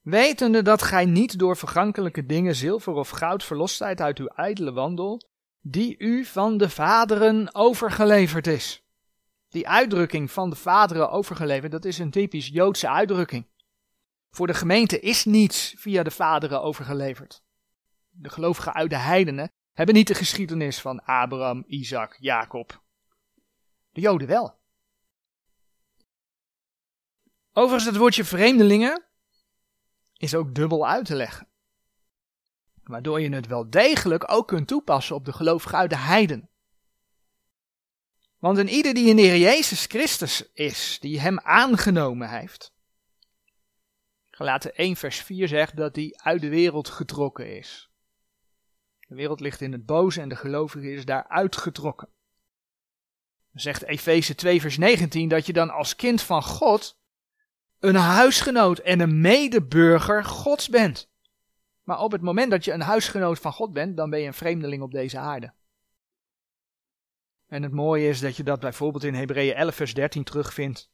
Wetende 0.00 0.62
dat 0.62 0.82
gij 0.82 1.04
niet 1.04 1.38
door 1.38 1.56
vergankelijke 1.56 2.26
dingen 2.26 2.54
zilver 2.54 2.92
of 2.92 3.08
goud 3.08 3.44
verlost 3.44 3.76
zijt 3.76 4.00
uit 4.00 4.18
uw 4.18 4.26
ijdele 4.26 4.72
wandel, 4.72 5.20
die 5.60 5.98
u 5.98 6.24
van 6.24 6.56
de 6.58 6.70
vaderen 6.70 7.54
overgeleverd 7.54 8.46
is 8.46 8.85
Die 9.56 9.68
uitdrukking 9.68 10.30
van 10.30 10.50
de 10.50 10.56
vaderen 10.56 11.10
overgeleverd, 11.10 11.72
dat 11.72 11.84
is 11.84 11.98
een 11.98 12.10
typisch 12.10 12.48
Joodse 12.48 12.88
uitdrukking. 12.88 13.46
Voor 14.30 14.46
de 14.46 14.54
gemeente 14.54 15.00
is 15.00 15.24
niets 15.24 15.74
via 15.78 16.02
de 16.02 16.10
vaderen 16.10 16.62
overgeleverd. 16.62 17.42
De 18.10 18.28
gelovigen 18.28 18.74
uit 18.74 18.90
de 18.90 18.96
heidenen 18.96 19.52
hebben 19.72 19.94
niet 19.94 20.06
de 20.06 20.14
geschiedenis 20.14 20.80
van 20.80 21.04
Abraham, 21.04 21.64
Isaac, 21.66 22.16
Jacob. 22.18 22.82
De 23.90 24.00
Joden 24.00 24.28
wel. 24.28 24.58
Overigens, 27.52 27.84
het 27.84 27.96
woordje 27.96 28.24
vreemdelingen 28.24 29.04
is 30.16 30.34
ook 30.34 30.54
dubbel 30.54 30.88
uit 30.88 31.04
te 31.04 31.14
leggen. 31.14 31.48
Waardoor 32.82 33.20
je 33.20 33.34
het 33.34 33.46
wel 33.46 33.70
degelijk 33.70 34.32
ook 34.32 34.48
kunt 34.48 34.68
toepassen 34.68 35.16
op 35.16 35.24
de 35.24 35.32
gelovigen 35.32 35.78
uit 35.78 35.90
de 35.90 35.96
heiden. 35.96 36.50
Want 38.46 38.58
een 38.58 38.68
ieder 38.68 38.94
die 38.94 39.08
in 39.08 39.16
de 39.16 39.38
Jezus 39.38 39.84
Christus 39.84 40.52
is, 40.52 40.98
die 41.00 41.20
hem 41.20 41.38
aangenomen 41.38 42.30
heeft. 42.38 42.72
Gelaten 44.30 44.74
1 44.74 44.96
vers 44.96 45.20
4 45.20 45.48
zegt 45.48 45.76
dat 45.76 45.96
hij 45.96 46.12
uit 46.16 46.40
de 46.40 46.48
wereld 46.48 46.88
getrokken 46.88 47.56
is. 47.56 47.90
De 49.00 49.14
wereld 49.14 49.40
ligt 49.40 49.60
in 49.60 49.72
het 49.72 49.86
boze 49.86 50.20
en 50.20 50.28
de 50.28 50.36
gelovige 50.36 50.92
is 50.92 51.04
daar 51.04 51.28
uitgetrokken. 51.28 52.08
Dan 53.52 53.60
zegt 53.60 53.82
Efeze 53.82 54.34
2 54.34 54.60
vers 54.60 54.78
19 54.78 55.28
dat 55.28 55.46
je 55.46 55.52
dan 55.52 55.70
als 55.70 55.96
kind 55.96 56.22
van 56.22 56.42
God 56.42 56.98
een 57.78 57.94
huisgenoot 57.94 58.78
en 58.78 59.00
een 59.00 59.20
medeburger 59.20 60.24
Gods 60.24 60.68
bent. 60.68 61.10
Maar 61.82 62.00
op 62.00 62.12
het 62.12 62.22
moment 62.22 62.50
dat 62.50 62.64
je 62.64 62.72
een 62.72 62.80
huisgenoot 62.80 63.38
van 63.38 63.52
God 63.52 63.72
bent, 63.72 63.96
dan 63.96 64.10
ben 64.10 64.20
je 64.20 64.26
een 64.26 64.34
vreemdeling 64.34 64.82
op 64.82 64.92
deze 64.92 65.18
aarde. 65.18 65.52
En 67.46 67.62
het 67.62 67.72
mooie 67.72 68.08
is 68.08 68.20
dat 68.20 68.36
je 68.36 68.42
dat 68.42 68.60
bijvoorbeeld 68.60 69.04
in 69.04 69.14
Hebreeën 69.14 69.54
11 69.54 69.74
vers 69.74 69.94
13 69.94 70.24
terugvindt. 70.24 70.90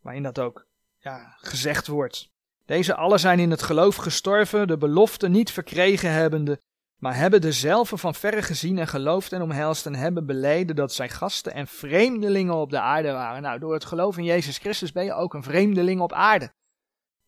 Waarin 0.00 0.22
dat 0.22 0.38
ook 0.38 0.66
ja, 0.98 1.36
gezegd 1.36 1.86
wordt. 1.86 2.32
Deze 2.64 2.94
allen 2.94 3.20
zijn 3.20 3.38
in 3.38 3.50
het 3.50 3.62
geloof 3.62 3.96
gestorven, 3.96 4.66
de 4.66 4.78
belofte 4.78 5.28
niet 5.28 5.50
verkregen 5.50 6.10
hebbende, 6.10 6.60
maar 6.96 7.16
hebben 7.16 7.40
dezelfde 7.40 7.96
van 7.96 8.14
verre 8.14 8.42
gezien 8.42 8.78
en 8.78 8.86
geloofd 8.88 9.32
en 9.32 9.42
omhelst 9.42 9.86
en 9.86 9.94
hebben 9.94 10.26
beleden 10.26 10.76
dat 10.76 10.92
zij 10.92 11.08
gasten 11.08 11.54
en 11.54 11.66
vreemdelingen 11.66 12.54
op 12.54 12.70
de 12.70 12.80
aarde 12.80 13.12
waren. 13.12 13.42
Nou, 13.42 13.58
door 13.58 13.72
het 13.72 13.84
geloof 13.84 14.18
in 14.18 14.24
Jezus 14.24 14.58
Christus 14.58 14.92
ben 14.92 15.04
je 15.04 15.12
ook 15.12 15.34
een 15.34 15.42
vreemdeling 15.42 16.00
op 16.00 16.12
aarde. 16.12 16.52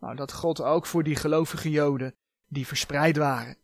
Nou, 0.01 0.17
dat 0.17 0.33
God 0.33 0.63
ook 0.63 0.87
voor 0.87 1.03
die 1.03 1.17
gelovige 1.17 1.71
Joden 1.71 2.15
die 2.47 2.67
verspreid 2.67 3.17
waren. 3.17 3.57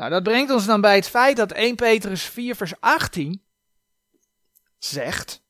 Nou, 0.00 0.12
dat 0.12 0.22
brengt 0.22 0.50
ons 0.50 0.66
dan 0.66 0.80
bij 0.80 0.94
het 0.94 1.08
feit 1.08 1.36
dat 1.36 1.52
1 1.52 1.76
Petrus 1.76 2.22
4 2.22 2.56
vers 2.56 2.80
18 2.80 3.42
zegt 4.78 5.42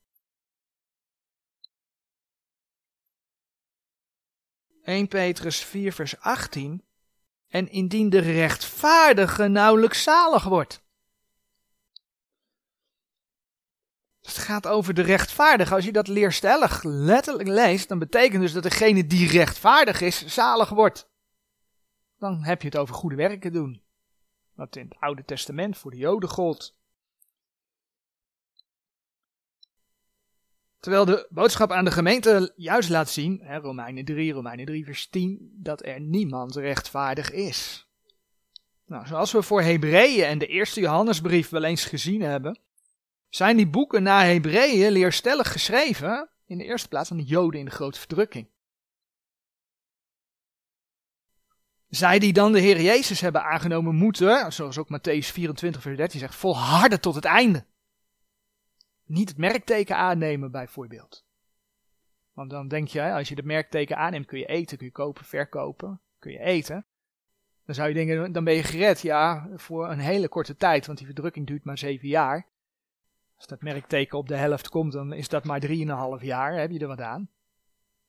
1 4.83 5.09
Petrus 5.09 5.65
4 5.65 5.93
vers 5.93 6.21
18 6.21 6.85
en 7.49 7.69
indien 7.69 8.11
de 8.11 8.19
rechtvaardige 8.19 9.49
nauwelijks 9.49 10.03
zalig 10.03 10.45
wordt. 10.45 10.83
Het 14.21 14.39
gaat 14.39 14.67
over 14.67 14.95
de 14.95 15.03
rechtvaardige. 15.03 15.75
Als 15.75 15.85
je 15.85 15.93
dat 15.93 16.09
leerstellig 16.09 16.83
letterlijk 16.83 17.49
leest, 17.49 17.89
dan 17.89 17.99
betekent 17.99 18.43
dus 18.43 18.53
dat 18.53 18.63
degene 18.63 19.07
die 19.07 19.29
rechtvaardig 19.29 20.01
is, 20.01 20.27
zalig 20.27 20.69
wordt. 20.69 21.11
Dan 22.19 22.45
heb 22.45 22.63
je 22.63 22.69
het 22.69 22.77
over 22.77 22.95
goede 22.95 23.17
werken 23.17 23.53
doen. 23.53 23.89
Wat 24.61 24.77
in 24.77 24.89
het 24.89 25.01
Oude 25.01 25.25
Testament 25.25 25.79
voor 25.79 25.91
de 25.91 25.97
Joden 25.97 26.29
gold. 26.29 26.77
Terwijl 30.81 31.05
de 31.05 31.27
boodschap 31.31 31.73
aan 31.73 31.85
de 31.85 31.91
gemeente 31.91 32.53
juist 32.57 32.89
laat 32.89 33.11
zien, 33.11 33.41
hè, 33.43 33.59
Romeinen 33.59 34.05
3, 34.05 34.33
Romeinen 34.33 34.67
3 34.67 34.85
vers 34.85 35.07
10, 35.09 35.51
dat 35.53 35.85
er 35.85 36.01
niemand 36.01 36.57
rechtvaardig 36.57 37.31
is. 37.31 37.89
Nou, 38.87 39.07
zoals 39.07 39.33
we 39.33 39.43
voor 39.43 39.63
Hebreeën 39.63 40.25
en 40.25 40.39
de 40.39 40.47
eerste 40.47 40.81
Johannesbrief 40.81 41.49
wel 41.49 41.65
eens 41.65 41.85
gezien 41.85 42.23
hebben, 42.23 42.59
zijn 43.29 43.57
die 43.57 43.69
boeken 43.69 44.03
na 44.03 44.25
Hebreeën 44.25 44.93
leerstellig 44.93 45.53
geschreven, 45.53 46.31
in 46.47 46.59
de 46.59 46.65
eerste 46.65 46.89
plaats 46.89 47.11
aan 47.11 47.17
de 47.17 47.25
Joden 47.25 47.61
in 47.61 47.67
de 47.67 47.71
grote 47.71 47.99
verdrukking. 47.99 48.49
Zij 51.91 52.19
die 52.19 52.33
dan 52.33 52.53
de 52.53 52.61
Heer 52.61 52.81
Jezus 52.81 53.21
hebben 53.21 53.45
aangenomen 53.45 53.95
moeten, 53.95 54.53
zoals 54.53 54.79
ook 54.79 54.89
Matthäus 54.89 55.27
24 55.33 55.83
vers 55.83 55.97
13 55.97 56.21
zegt, 56.21 56.35
volharden 56.35 57.01
tot 57.01 57.15
het 57.15 57.25
einde 57.25 57.65
niet 59.11 59.29
het 59.29 59.39
merkteken 59.39 59.97
aannemen 59.97 60.51
bijvoorbeeld. 60.51 61.25
Want 62.33 62.51
dan 62.51 62.69
denk 62.69 62.89
je, 62.89 63.13
als 63.13 63.29
je 63.29 63.35
het 63.35 63.45
merkteken 63.45 63.97
aanneemt, 63.97 64.27
kun 64.27 64.39
je 64.39 64.47
eten, 64.47 64.77
kun 64.77 64.87
je 64.87 64.93
kopen, 64.93 65.25
verkopen, 65.25 66.01
kun 66.19 66.33
je 66.33 66.39
eten. 66.39 66.87
Dan 67.65 67.75
zou 67.75 67.89
je 67.89 67.95
denken, 67.95 68.33
dan 68.33 68.45
ben 68.45 68.55
je 68.55 68.63
gered, 68.63 69.01
ja, 69.01 69.49
voor 69.55 69.91
een 69.91 69.99
hele 69.99 70.29
korte 70.29 70.57
tijd, 70.57 70.87
want 70.87 70.99
die 70.99 71.07
verdrukking 71.07 71.47
duurt 71.47 71.65
maar 71.65 71.79
zeven 71.79 72.09
jaar. 72.09 72.47
Als 73.37 73.47
dat 73.47 73.63
merkteken 73.63 74.19
op 74.19 74.29
de 74.29 74.37
helft 74.37 74.69
komt, 74.69 74.93
dan 74.93 75.13
is 75.13 75.29
dat 75.29 75.45
maar 75.45 75.61
drieënhalf 75.61 76.23
jaar, 76.23 76.59
heb 76.59 76.71
je 76.71 76.79
er 76.79 76.87
wat 76.87 77.01
aan. 77.01 77.31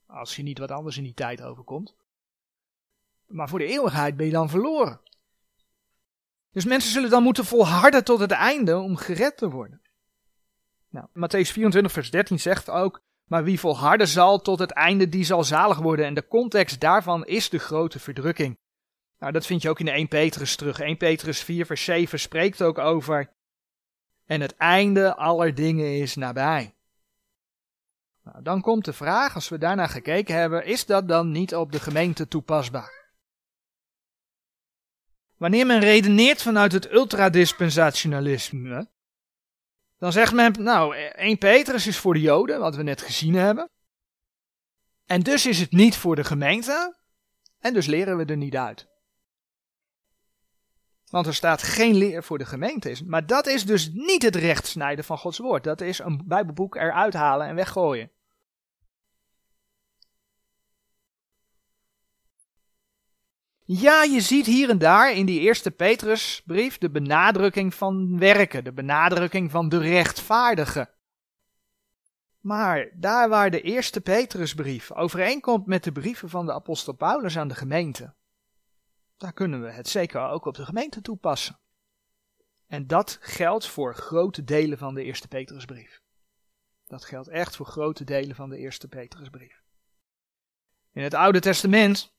Als 0.06 0.36
je 0.36 0.44
niet 0.44 0.60
wat 0.60 0.72
anders 0.72 0.98
in 0.98 1.04
die 1.04 1.14
tijd 1.14 1.42
overkomt. 1.42 1.96
Maar 3.32 3.50
voor 3.50 3.60
de 3.60 3.66
eeuwigheid 3.66 4.18
ben 4.18 4.26
je 4.26 4.32
dan 4.32 4.50
verloren. 4.50 5.02
Dus 6.52 6.66
mensen 6.66 6.92
zullen 6.92 7.10
dan 7.10 7.24
moeten 7.24 7.46
volharden 7.46 8.04
tot 8.04 8.20
het 8.20 8.32
einde 8.32 8.78
om 8.78 8.96
gered 8.96 9.38
te 9.38 9.50
worden. 9.50 9.82
Nou, 10.90 11.08
Matthäus 11.08 11.52
24, 11.52 11.92
vers 11.92 12.12
13 12.12 12.40
zegt 12.40 12.70
ook, 12.70 13.02
maar 13.26 13.44
wie 13.44 13.60
volharden 13.60 14.08
zal 14.08 14.42
tot 14.42 14.60
het 14.60 14.72
einde, 14.72 15.10
die 15.10 15.24
zal 15.24 15.44
zalig 15.44 15.78
worden. 15.78 16.06
En 16.06 16.14
de 16.14 16.28
context 16.28 16.80
daarvan 16.80 17.26
is 17.26 17.50
de 17.50 17.60
grote 17.60 18.00
verdrukking. 18.00 18.60
Nou, 19.20 19.32
dat 19.32 19.46
vind 19.46 19.62
je 19.62 19.70
ook 19.70 19.80
in 19.80 19.86
de 19.86 19.92
1 19.92 20.08
Petrus 20.08 20.56
terug. 20.56 20.80
1 20.80 20.98
Petrus 20.98 21.44
4, 21.44 21.66
vers 21.66 21.84
7 21.84 22.20
spreekt 22.20 22.62
ook 22.62 22.78
over. 22.78 23.34
En 24.26 24.42
het 24.42 24.56
einde 24.56 25.16
aller 25.16 25.56
dingen 25.56 26.00
is 26.00 26.16
nabij. 26.16 26.76
Nou, 28.24 28.44
dan 28.44 28.62
komt 28.62 28.86
de 28.86 28.94
vraag, 28.94 29.36
als 29.36 29.50
we 29.50 29.58
daarna 29.58 29.88
gekeken 29.88 30.36
hebben, 30.36 30.66
is 30.66 30.86
dat 30.86 31.08
dan 31.08 31.32
niet 31.32 31.56
op 31.56 31.72
de 31.72 31.80
gemeente 31.80 32.28
toepasbaar? 32.28 33.01
Wanneer 35.42 35.66
men 35.66 35.80
redeneert 35.80 36.42
vanuit 36.42 36.72
het 36.72 36.92
ultradispensationalisme, 36.92 38.90
dan 39.98 40.12
zegt 40.12 40.34
men, 40.34 40.52
nou, 40.60 40.96
1 40.96 41.38
Petrus 41.38 41.88
is 41.88 41.98
voor 41.98 42.14
de 42.14 42.20
Joden, 42.20 42.60
wat 42.60 42.76
we 42.76 42.84
net 42.84 43.02
gezien 43.02 43.34
hebben. 43.34 43.70
En 45.06 45.22
dus 45.22 45.46
is 45.46 45.60
het 45.60 45.72
niet 45.72 45.96
voor 45.96 46.16
de 46.16 46.24
gemeente. 46.24 46.98
En 47.60 47.74
dus 47.74 47.86
leren 47.86 48.18
we 48.18 48.26
er 48.26 48.38
niet 48.38 48.56
uit. 48.56 48.88
Want 51.10 51.28
er 51.28 51.36
staat 51.36 51.64
geen 51.64 51.96
leer 51.96 52.24
voor 52.24 52.38
de 52.38 52.46
gemeente. 52.46 53.02
Maar 53.06 53.26
dat 53.26 53.48
is 53.48 53.66
dus 53.66 53.90
niet 53.94 54.24
het 54.24 54.36
rechtsnijden 54.36 55.06
van 55.06 55.18
Gods 55.18 55.38
woord. 55.38 55.64
Dat 55.64 55.82
is 55.82 56.00
een 56.00 56.24
Bijbelboek 56.26 56.76
eruit 56.76 57.14
halen 57.14 57.48
en 57.48 57.56
weggooien. 57.56 58.12
Ja, 63.74 64.04
je 64.04 64.22
ziet 64.22 64.46
hier 64.46 64.70
en 64.70 64.78
daar 64.78 65.14
in 65.14 65.26
die 65.26 65.40
eerste 65.40 65.72
Petrusbrief 65.72 66.78
de 66.78 66.90
benadrukking 66.90 67.74
van 67.74 68.20
werken, 68.20 68.64
de 68.64 68.72
benadrukking 68.72 69.52
van 69.52 69.70
de 69.70 69.78
rechtvaardige. 69.78 70.90
Maar 72.40 72.90
daar 72.94 73.30
waar 73.30 73.52
de 73.52 73.62
eerste 73.62 74.02
Petrusbrief 74.02 74.92
overeenkomt 74.92 75.66
met 75.66 75.84
de 75.84 75.92
brieven 75.92 76.30
van 76.30 76.46
de 76.46 76.54
apostel 76.54 76.94
Paulus 76.94 77.38
aan 77.38 77.48
de 77.48 77.56
gemeente, 77.56 78.14
daar 79.18 79.34
kunnen 79.34 79.62
we 79.62 79.72
het 79.72 79.88
zeker 79.88 80.22
ook 80.30 80.46
op 80.46 80.56
de 80.56 80.66
gemeente 80.66 81.02
toepassen. 81.02 81.60
En 82.68 82.88
dat 82.88 83.18
geldt 83.22 83.68
voor 83.68 83.96
grote 83.96 84.44
delen 84.44 84.78
van 84.78 84.94
de 84.94 85.04
eerste 85.04 85.28
Petrusbrief. 85.28 86.02
Dat 86.88 87.06
geldt 87.06 87.28
echt 87.28 87.56
voor 87.56 87.66
grote 87.66 88.04
delen 88.04 88.36
van 88.36 88.50
de 88.50 88.58
eerste 88.58 88.88
Petrusbrief. 88.88 89.62
In 90.92 91.04
het 91.04 91.14
Oude 91.14 91.40
Testament 91.40 92.14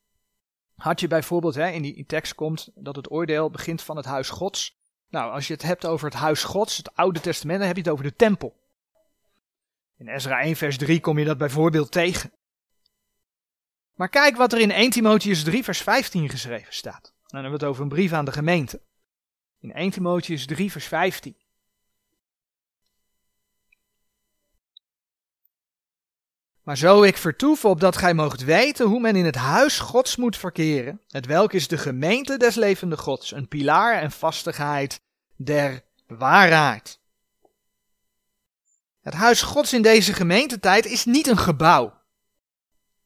had 0.83 1.01
je 1.01 1.09
bijvoorbeeld, 1.09 1.55
hè, 1.55 1.69
in 1.69 1.83
die 1.83 2.07
tekst 2.07 2.35
komt 2.35 2.71
dat 2.75 2.97
het 2.97 3.11
oordeel 3.11 3.51
begint 3.51 3.83
van 3.83 3.97
het 3.97 4.05
huis 4.05 4.29
Gods. 4.29 4.79
Nou, 5.09 5.33
als 5.33 5.47
je 5.47 5.53
het 5.53 5.63
hebt 5.63 5.87
over 5.87 6.07
het 6.07 6.19
huis 6.19 6.45
Gods, 6.45 6.77
het 6.77 6.95
Oude 6.95 7.21
Testament, 7.21 7.59
dan 7.59 7.67
heb 7.67 7.77
je 7.77 7.83
het 7.83 7.93
over 7.93 8.05
de 8.05 8.17
tempel. 8.17 8.61
In 9.97 10.09
Ezra 10.09 10.41
1 10.41 10.57
vers 10.57 10.79
3 10.79 11.01
kom 11.01 11.19
je 11.19 11.25
dat 11.25 11.39
bijvoorbeeld 11.39 11.91
tegen. 11.91 12.33
Maar 13.95 14.09
kijk 14.09 14.37
wat 14.37 14.53
er 14.53 14.61
in 14.61 14.71
1 14.71 14.91
Timotheus 14.91 15.43
3 15.43 15.65
vers 15.65 15.83
15 15.83 16.29
geschreven 16.29 16.75
staat. 16.75 17.03
Dan 17.03 17.41
hebben 17.41 17.51
we 17.51 17.65
het 17.65 17.75
over 17.75 17.83
een 17.83 17.89
brief 17.89 18.13
aan 18.13 18.25
de 18.25 18.33
gemeente. 18.33 18.83
In 19.61 19.73
1 19.73 19.91
Timotheus 19.91 20.47
3 20.47 20.71
vers 20.71 20.87
15. 20.87 21.37
Maar 26.63 26.77
zo 26.77 27.03
ik 27.03 27.17
vertoef 27.17 27.65
op 27.65 27.81
dat 27.81 27.97
gij 27.97 28.15
moogt 28.15 28.45
weten 28.45 28.87
hoe 28.87 29.01
men 29.01 29.17
in 29.17 29.25
het 29.25 29.35
huis 29.35 29.79
Gods 29.79 30.17
moet 30.17 30.37
verkeren, 30.37 31.01
het 31.09 31.27
welk 31.27 31.53
is 31.53 31.69
de 31.69 31.79
gemeente 31.79 32.37
des 32.37 32.55
levende 32.55 32.97
Gods, 32.97 33.33
een 33.33 33.49
pilaar 33.49 34.01
en 34.01 34.11
vastigheid 34.11 35.01
der 35.37 35.85
waarheid. 36.07 37.01
Het 39.01 39.15
huis 39.15 39.43
Gods 39.43 39.73
in 39.73 39.83
deze 39.83 40.13
gemeentetijd 40.13 40.85
is 40.85 41.05
niet 41.05 41.27
een 41.27 41.39
gebouw. 41.39 42.01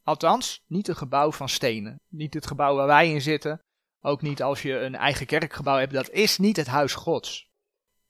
Althans, 0.03 0.65
niet 0.67 0.89
een 0.89 0.97
gebouw 0.97 1.33
van 1.33 1.49
stenen. 1.49 2.01
Niet 2.09 2.35
het 2.35 2.47
gebouw 2.47 2.75
waar 2.75 2.87
wij 2.87 3.11
in 3.11 3.21
zitten. 3.21 3.61
Ook 4.01 4.23
niet 4.23 4.43
als 4.43 4.63
je 4.63 4.79
een 4.79 4.95
eigen 4.95 5.27
kerkgebouw 5.27 5.79
hebt. 5.79 5.93
Dat 5.93 6.11
is 6.11 6.39
niet 6.39 6.57
het 6.57 6.67
huis 6.67 6.95
Gods. 6.95 7.51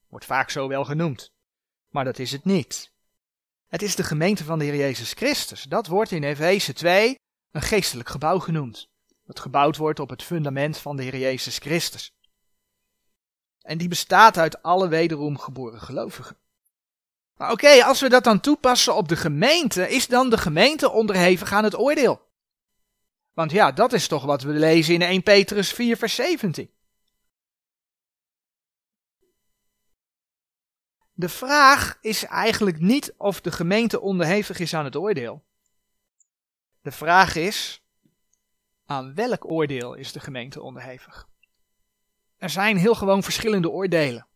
Wordt 0.08 0.24
vaak 0.24 0.50
zo 0.50 0.68
wel 0.68 0.84
genoemd. 0.84 1.32
Maar 1.88 2.04
dat 2.04 2.18
is 2.18 2.32
het 2.32 2.44
niet. 2.44 2.94
Het 3.66 3.82
is 3.82 3.96
de 3.96 4.04
gemeente 4.04 4.44
van 4.44 4.58
de 4.58 4.64
Heer 4.64 4.76
Jezus 4.76 5.12
Christus. 5.12 5.62
Dat 5.62 5.86
wordt 5.86 6.10
in 6.10 6.22
Efeze 6.22 6.72
2 6.72 7.18
een 7.50 7.62
geestelijk 7.62 8.08
gebouw 8.08 8.38
genoemd. 8.38 8.88
Dat 9.24 9.40
gebouwd 9.40 9.76
wordt 9.76 10.00
op 10.00 10.10
het 10.10 10.22
fundament 10.22 10.78
van 10.78 10.96
de 10.96 11.02
Heer 11.02 11.16
Jezus 11.16 11.58
Christus. 11.58 12.14
En 13.60 13.78
die 13.78 13.88
bestaat 13.88 14.38
uit 14.38 14.62
alle 14.62 14.88
wederom 14.88 15.38
geboren 15.38 15.80
gelovigen. 15.80 16.36
Maar 17.36 17.50
oké, 17.50 17.84
als 17.84 18.00
we 18.00 18.08
dat 18.08 18.24
dan 18.24 18.40
toepassen 18.40 18.94
op 18.94 19.08
de 19.08 19.16
gemeente, 19.16 19.88
is 19.88 20.06
dan 20.06 20.30
de 20.30 20.38
gemeente 20.38 20.90
onderhevig 20.90 21.52
aan 21.52 21.64
het 21.64 21.78
oordeel? 21.78 22.20
Want 23.32 23.50
ja, 23.50 23.72
dat 23.72 23.92
is 23.92 24.08
toch 24.08 24.24
wat 24.24 24.42
we 24.42 24.52
lezen 24.52 24.94
in 24.94 25.02
1 25.02 25.22
Petrus 25.22 25.72
4, 25.72 25.96
vers 25.96 26.14
17. 26.14 26.70
De 31.18 31.28
vraag 31.28 31.98
is 32.00 32.24
eigenlijk 32.24 32.80
niet 32.80 33.14
of 33.16 33.40
de 33.40 33.52
gemeente 33.52 34.00
onderhevig 34.00 34.58
is 34.58 34.74
aan 34.74 34.84
het 34.84 34.96
oordeel. 34.96 35.42
De 36.82 36.90
vraag 36.90 37.34
is, 37.34 37.82
aan 38.86 39.14
welk 39.14 39.50
oordeel 39.50 39.94
is 39.94 40.12
de 40.12 40.20
gemeente 40.20 40.62
onderhevig? 40.62 41.28
Er 42.36 42.50
zijn 42.50 42.76
heel 42.76 42.94
gewoon 42.94 43.22
verschillende 43.22 43.70
oordelen. 43.70 44.26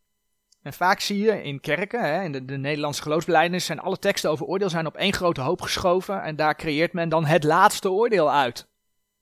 En 0.61 0.73
vaak 0.73 0.99
zie 0.99 1.17
je 1.17 1.43
in 1.43 1.59
kerken, 1.59 2.03
hè, 2.03 2.23
in 2.23 2.31
de, 2.31 2.45
de 2.45 2.57
Nederlandse 2.57 3.01
geloofsbelijdenis, 3.01 3.65
zijn 3.65 3.79
alle 3.79 3.99
teksten 3.99 4.29
over 4.29 4.45
oordeel 4.45 4.69
zijn 4.69 4.85
op 4.85 4.95
één 4.95 5.13
grote 5.13 5.41
hoop 5.41 5.61
geschoven. 5.61 6.23
En 6.23 6.35
daar 6.35 6.55
creëert 6.55 6.93
men 6.93 7.09
dan 7.09 7.25
het 7.25 7.43
laatste 7.43 7.91
oordeel 7.91 8.31
uit. 8.31 8.67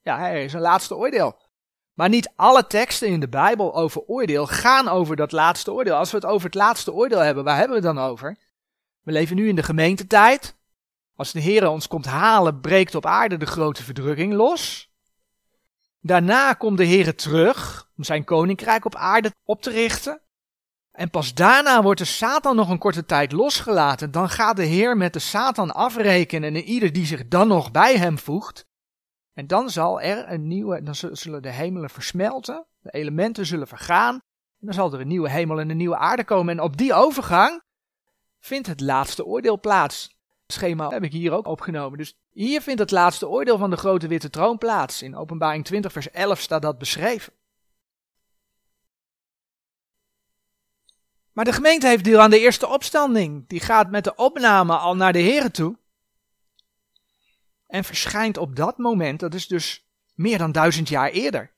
Ja, 0.02 0.30
er 0.30 0.44
is 0.44 0.54
een 0.54 0.62
laatste 0.62 0.96
oordeel. 0.96 1.40
Maar 2.00 2.10
niet 2.10 2.32
alle 2.36 2.68
teksten 2.68 3.08
in 3.08 3.20
de 3.20 3.30
Bijbel 3.30 3.76
over 3.76 4.02
oordeel 4.02 4.48
gaan 4.48 4.88
over 4.88 5.16
dat 5.16 5.32
laatste 5.32 5.72
oordeel. 5.72 5.96
Als 5.96 6.12
we 6.12 6.18
het 6.18 6.26
over 6.26 6.46
het 6.46 6.56
laatste 6.56 6.94
oordeel 6.94 7.20
hebben, 7.20 7.44
waar 7.44 7.58
hebben 7.58 7.82
we 7.82 7.88
het 7.88 7.96
dan 7.96 8.06
over? 8.06 8.38
We 9.04 9.12
leven 9.12 9.36
nu 9.36 9.48
in 9.48 9.56
de 9.56 9.64
gemeentetijd. 9.64 10.58
Als 11.16 11.32
de 11.32 11.40
Heer 11.40 11.68
ons 11.68 11.88
komt 11.88 12.06
halen, 12.06 12.60
breekt 12.60 12.96
op 12.96 13.06
aarde 13.06 13.38
de 13.38 13.46
grote 13.46 13.84
verdrukking 13.84 14.34
los. 14.34 14.92
Daarna 16.02 16.54
komt 16.54 16.78
de 16.78 16.84
Heer 16.84 17.16
terug 17.16 17.90
om 17.98 18.04
zijn 18.04 18.24
koninkrijk 18.24 18.86
op 18.86 18.96
aarde 18.96 19.32
op 19.44 19.62
te 19.62 19.70
richten. 19.70 20.22
En 20.92 21.10
pas 21.10 21.34
daarna 21.34 21.82
wordt 21.82 22.00
de 22.00 22.06
Satan 22.06 22.56
nog 22.56 22.70
een 22.70 22.78
korte 22.78 23.06
tijd 23.06 23.32
losgelaten. 23.32 24.12
Dan 24.12 24.30
gaat 24.30 24.56
de 24.56 24.66
Heer 24.66 24.98
met 24.98 25.14
de 25.14 25.20
Satan 25.20 25.74
afrekenen 25.74 26.56
en 26.56 26.64
ieder 26.64 26.94
die 26.94 27.06
zich 27.06 27.28
dan 27.28 27.48
nog 27.48 27.72
bij 27.72 27.98
hem 27.98 28.18
voegt. 28.18 28.69
En 29.40 29.48
dan 29.48 29.70
zal 29.70 30.02
er 30.02 30.32
een 30.32 30.48
nieuwe, 30.48 30.84
dan 30.84 30.96
zullen 30.96 31.42
de 31.42 31.52
hemelen 31.52 31.90
versmelten, 31.90 32.66
de 32.80 32.92
elementen 32.92 33.46
zullen 33.46 33.68
vergaan. 33.68 34.14
En 34.14 34.66
dan 34.66 34.74
zal 34.74 34.94
er 34.94 35.00
een 35.00 35.08
nieuwe 35.08 35.30
hemel 35.30 35.60
en 35.60 35.70
een 35.70 35.78
nieuwe 35.78 35.98
aarde 35.98 36.24
komen. 36.24 36.58
En 36.58 36.64
op 36.64 36.78
die 36.78 36.94
overgang 36.94 37.64
vindt 38.40 38.68
het 38.68 38.82
laatste 38.82 39.26
oordeel 39.26 39.60
plaats. 39.60 40.18
Het 40.42 40.54
schema 40.54 40.90
heb 40.90 41.04
ik 41.04 41.12
hier 41.12 41.32
ook 41.32 41.48
opgenomen. 41.48 41.98
Dus 41.98 42.18
hier 42.30 42.62
vindt 42.62 42.80
het 42.80 42.92
laatste 42.92 43.28
oordeel 43.28 43.58
van 43.58 43.70
de 43.70 43.78
grote 43.78 44.08
witte 44.08 44.30
troon 44.30 44.58
plaats. 44.58 45.02
In 45.02 45.16
Openbaring 45.16 45.66
20, 45.66 45.92
vers 45.92 46.12
11 46.12 46.40
staat 46.40 46.62
dat 46.62 46.78
beschreven. 46.78 47.34
Maar 51.32 51.46
de 51.46 51.54
gemeente 51.54 51.88
heeft 51.88 52.04
deel 52.04 52.20
aan 52.20 52.30
de 52.30 52.40
eerste 52.40 52.68
opstanding. 52.68 53.48
Die 53.48 53.60
gaat 53.60 53.92
met 53.92 54.04
de 54.04 54.16
opname 54.16 54.78
al 54.78 54.96
naar 54.96 55.14
de 55.14 55.20
Heren 55.20 55.52
toe. 55.52 55.78
En 57.70 57.84
verschijnt 57.84 58.38
op 58.38 58.56
dat 58.56 58.78
moment, 58.78 59.20
dat 59.20 59.34
is 59.34 59.48
dus 59.48 59.90
meer 60.14 60.38
dan 60.38 60.52
duizend 60.52 60.90
jaar 60.90 61.10
eerder, 61.10 61.54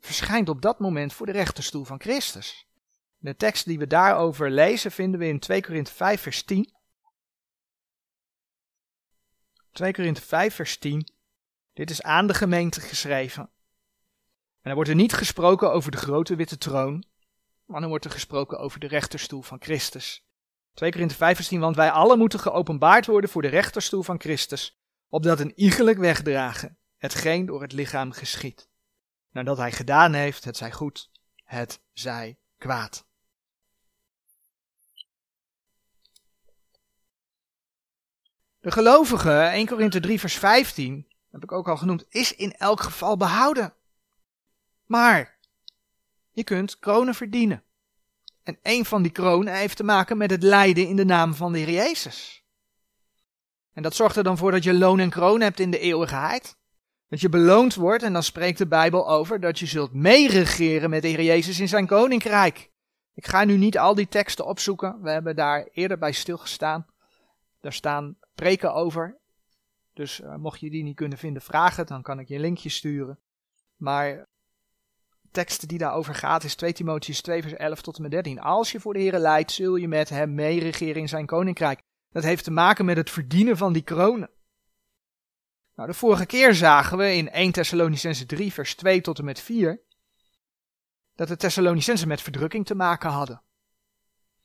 verschijnt 0.00 0.48
op 0.48 0.62
dat 0.62 0.78
moment 0.78 1.12
voor 1.12 1.26
de 1.26 1.32
rechterstoel 1.32 1.84
van 1.84 2.00
Christus. 2.00 2.66
De 3.18 3.36
tekst 3.36 3.64
die 3.64 3.78
we 3.78 3.86
daarover 3.86 4.50
lezen 4.50 4.92
vinden 4.92 5.20
we 5.20 5.26
in 5.26 5.38
2 5.38 5.62
Korinthe 5.62 5.92
5 5.92 6.20
vers 6.20 6.42
10. 6.42 6.74
2 9.72 9.92
Korinthe 9.92 10.22
5 10.22 10.54
vers 10.54 10.78
10. 10.78 11.08
Dit 11.72 11.90
is 11.90 12.02
aan 12.02 12.26
de 12.26 12.34
gemeente 12.34 12.80
geschreven. 12.80 13.50
En 14.60 14.70
er 14.70 14.74
wordt 14.74 14.90
er 14.90 14.96
niet 14.96 15.12
gesproken 15.12 15.72
over 15.72 15.90
de 15.90 15.96
grote 15.96 16.36
witte 16.36 16.58
troon, 16.58 17.04
maar 17.64 17.80
dan 17.80 17.88
wordt 17.88 18.04
er 18.04 18.10
gesproken 18.10 18.58
over 18.58 18.80
de 18.80 18.86
rechterstoel 18.86 19.42
van 19.42 19.62
Christus. 19.62 20.26
2 20.74 20.90
Korinthe 20.90 21.14
5 21.14 21.36
vers 21.36 21.48
10, 21.48 21.60
want 21.60 21.76
wij 21.76 21.90
allen 21.90 22.18
moeten 22.18 22.40
geopenbaard 22.40 23.06
worden 23.06 23.30
voor 23.30 23.42
de 23.42 23.48
rechterstoel 23.48 24.02
van 24.02 24.20
Christus, 24.20 24.81
opdat 25.12 25.40
een 25.40 25.52
iegelijk 25.54 25.98
wegdragen 25.98 26.78
hetgeen 26.96 27.46
door 27.46 27.62
het 27.62 27.72
lichaam 27.72 28.12
geschiet. 28.12 28.68
Nadat 29.30 29.56
hij 29.56 29.72
gedaan 29.72 30.12
heeft, 30.12 30.44
het 30.44 30.56
zij 30.56 30.72
goed, 30.72 31.10
het 31.44 31.80
zij 31.92 32.38
kwaad. 32.58 33.06
De 38.60 38.70
gelovige, 38.70 39.30
1 39.30 39.66
Korinthe 39.66 40.00
3 40.00 40.20
vers 40.20 40.34
15, 40.34 41.08
heb 41.30 41.42
ik 41.42 41.52
ook 41.52 41.68
al 41.68 41.76
genoemd, 41.76 42.04
is 42.08 42.34
in 42.34 42.52
elk 42.52 42.80
geval 42.80 43.16
behouden. 43.16 43.74
Maar 44.86 45.38
je 46.30 46.44
kunt 46.44 46.78
kronen 46.78 47.14
verdienen. 47.14 47.64
En 48.42 48.58
een 48.62 48.84
van 48.84 49.02
die 49.02 49.12
kronen 49.12 49.54
heeft 49.54 49.76
te 49.76 49.84
maken 49.84 50.16
met 50.16 50.30
het 50.30 50.42
lijden 50.42 50.88
in 50.88 50.96
de 50.96 51.04
naam 51.04 51.34
van 51.34 51.52
de 51.52 51.58
Heer 51.58 51.70
Jezus. 51.70 52.41
En 53.72 53.82
dat 53.82 53.94
zorgt 53.94 54.16
er 54.16 54.24
dan 54.24 54.38
voor 54.38 54.50
dat 54.50 54.64
je 54.64 54.74
loon 54.74 54.98
en 54.98 55.10
kroon 55.10 55.40
hebt 55.40 55.60
in 55.60 55.70
de 55.70 55.78
eeuwigheid. 55.78 56.56
Dat 57.08 57.20
je 57.20 57.28
beloond 57.28 57.74
wordt, 57.74 58.02
en 58.02 58.12
dan 58.12 58.22
spreekt 58.22 58.58
de 58.58 58.66
Bijbel 58.66 59.08
over 59.08 59.40
dat 59.40 59.58
je 59.58 59.66
zult 59.66 59.92
meeregeren 59.92 60.90
met 60.90 61.02
de 61.02 61.08
Heer 61.08 61.22
Jezus 61.22 61.60
in 61.60 61.68
zijn 61.68 61.86
koninkrijk. 61.86 62.70
Ik 63.14 63.26
ga 63.26 63.44
nu 63.44 63.56
niet 63.56 63.78
al 63.78 63.94
die 63.94 64.08
teksten 64.08 64.46
opzoeken, 64.46 65.02
we 65.02 65.10
hebben 65.10 65.36
daar 65.36 65.68
eerder 65.72 65.98
bij 65.98 66.12
stilgestaan. 66.12 66.86
Daar 67.60 67.72
staan 67.72 68.16
preken 68.34 68.74
over. 68.74 69.20
Dus 69.92 70.20
uh, 70.20 70.36
mocht 70.36 70.60
je 70.60 70.70
die 70.70 70.82
niet 70.82 70.96
kunnen 70.96 71.18
vinden, 71.18 71.42
vraag 71.42 71.76
het, 71.76 71.88
dan 71.88 72.02
kan 72.02 72.18
ik 72.18 72.28
je 72.28 72.34
een 72.34 72.40
linkje 72.40 72.68
sturen. 72.68 73.18
Maar 73.76 74.28
tekst 75.30 75.68
die 75.68 75.78
daarover 75.78 76.14
gaat 76.14 76.44
is 76.44 76.54
2 76.54 76.72
Timotheus 76.72 77.20
2 77.20 77.42
vers 77.42 77.54
11 77.54 77.82
tot 77.82 77.96
en 77.96 78.02
met 78.02 78.10
13. 78.10 78.40
Als 78.40 78.72
je 78.72 78.80
voor 78.80 78.94
de 78.94 79.00
Heer 79.00 79.18
leidt, 79.18 79.52
zul 79.52 79.76
je 79.76 79.88
met 79.88 80.08
hem 80.08 80.34
meeregeren 80.34 81.00
in 81.00 81.08
zijn 81.08 81.26
koninkrijk. 81.26 81.80
Dat 82.12 82.22
heeft 82.22 82.44
te 82.44 82.50
maken 82.50 82.84
met 82.84 82.96
het 82.96 83.10
verdienen 83.10 83.56
van 83.56 83.72
die 83.72 83.82
kronen. 83.82 84.30
Nou, 85.74 85.88
de 85.88 85.94
vorige 85.94 86.26
keer 86.26 86.54
zagen 86.54 86.98
we 86.98 87.14
in 87.14 87.30
1 87.30 87.52
Thessalonicense 87.52 88.26
3 88.26 88.52
vers 88.52 88.74
2 88.74 89.00
tot 89.00 89.18
en 89.18 89.24
met 89.24 89.40
4 89.40 89.80
dat 91.14 91.28
de 91.28 91.36
Thessalonicensen 91.36 92.08
met 92.08 92.20
verdrukking 92.20 92.66
te 92.66 92.74
maken 92.74 93.10
hadden. 93.10 93.42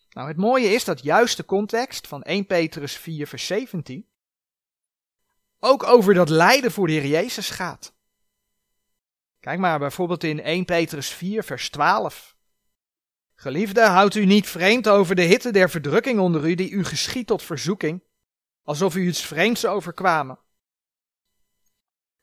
Nou, 0.10 0.27
het 0.27 0.38
mooie 0.38 0.67
is 0.67 0.84
dat 0.84 1.03
juist 1.03 1.38
de 1.38 1.45
context 1.45 2.08
van 2.08 2.23
1 2.23 2.45
Petrus 2.45 2.97
4 2.97 3.27
vers 3.27 3.45
17 3.45 4.08
ook 5.60 5.84
over 5.84 6.13
dat 6.13 6.30
lijden 6.30 6.71
voor 6.71 6.88
de 6.88 6.93
Heer 6.93 7.06
Jezus 7.06 7.49
gaat. 7.49 7.95
Kijk 9.39 9.60
maar 9.60 9.80
bijvoorbeeld 9.80 10.23
in 10.23 10.41
1 10.41 10.65
Petrus 10.65 11.10
4, 11.10 11.43
vers 11.43 11.69
12. 11.69 12.37
Geliefde, 13.39 13.82
houdt 13.82 14.15
u 14.15 14.26
niet 14.26 14.47
vreemd 14.47 14.88
over 14.88 15.15
de 15.15 15.21
hitte 15.21 15.52
der 15.52 15.69
verdrukking 15.69 16.19
onder 16.19 16.47
u, 16.50 16.56
die 16.56 16.69
u 16.69 16.84
geschiet 16.84 17.28
tot 17.28 17.43
verzoeking, 17.43 18.04
alsof 18.63 18.95
u 18.95 19.08
iets 19.08 19.26
vreemds 19.26 19.65
overkwamen. 19.65 20.39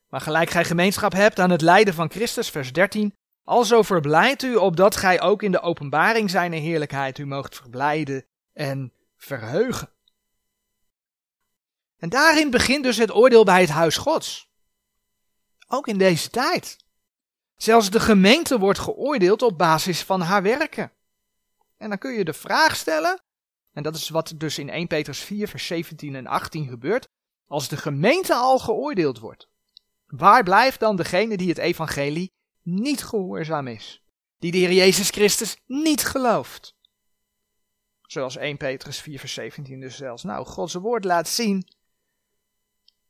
Maar 0.09 0.21
gelijk 0.21 0.49
gij 0.49 0.65
gemeenschap 0.65 1.11
hebt 1.11 1.39
aan 1.39 1.49
het 1.49 1.61
lijden 1.61 1.93
van 1.93 2.11
Christus, 2.11 2.49
vers 2.49 2.73
13, 2.73 3.15
alzo 3.43 3.81
verblijdt 3.81 4.43
u, 4.43 4.55
opdat 4.55 4.95
gij 4.95 5.21
ook 5.21 5.43
in 5.43 5.51
de 5.51 5.61
openbaring 5.61 6.29
zijn 6.29 6.53
heerlijkheid 6.53 7.17
u 7.17 7.25
moogt 7.25 7.55
verblijden 7.55 8.25
en 8.53 8.93
verheugen. 9.17 9.89
En 11.97 12.09
daarin 12.09 12.49
begint 12.49 12.83
dus 12.83 12.97
het 12.97 13.13
oordeel 13.13 13.43
bij 13.43 13.61
het 13.61 13.69
huis 13.69 13.97
Gods. 13.97 14.49
Ook 15.67 15.87
in 15.87 15.97
deze 15.97 16.29
tijd. 16.29 16.77
Zelfs 17.55 17.89
de 17.89 17.99
gemeente 17.99 18.59
wordt 18.59 18.79
geoordeeld 18.79 19.41
op 19.41 19.57
basis 19.57 20.03
van 20.03 20.21
haar 20.21 20.41
werken. 20.41 20.91
En 21.85 21.91
dan 21.91 21.99
kun 21.99 22.13
je 22.13 22.25
de 22.25 22.33
vraag 22.33 22.75
stellen, 22.75 23.23
en 23.73 23.83
dat 23.83 23.95
is 23.95 24.09
wat 24.09 24.33
dus 24.37 24.57
in 24.57 24.69
1 24.69 24.87
Petrus 24.87 25.19
4, 25.19 25.47
vers 25.47 25.67
17 25.67 26.15
en 26.15 26.27
18 26.27 26.67
gebeurt, 26.67 27.07
als 27.47 27.67
de 27.67 27.77
gemeente 27.77 28.33
al 28.33 28.59
geoordeeld 28.59 29.19
wordt, 29.19 29.49
waar 30.05 30.43
blijft 30.43 30.79
dan 30.79 30.95
degene 30.95 31.37
die 31.37 31.49
het 31.49 31.57
evangelie 31.57 32.33
niet 32.61 33.03
gehoorzaam 33.03 33.67
is? 33.67 34.03
Die 34.37 34.51
de 34.51 34.57
Heer 34.57 34.71
Jezus 34.71 35.09
Christus 35.09 35.57
niet 35.65 36.03
gelooft? 36.03 36.75
Zoals 38.01 38.35
1 38.35 38.57
Petrus 38.57 38.99
4, 38.99 39.19
vers 39.19 39.33
17 39.33 39.79
dus 39.79 39.95
zelfs. 39.95 40.23
Nou, 40.23 40.45
Gods 40.45 40.73
woord 40.73 41.03
laat 41.03 41.27
zien 41.27 41.67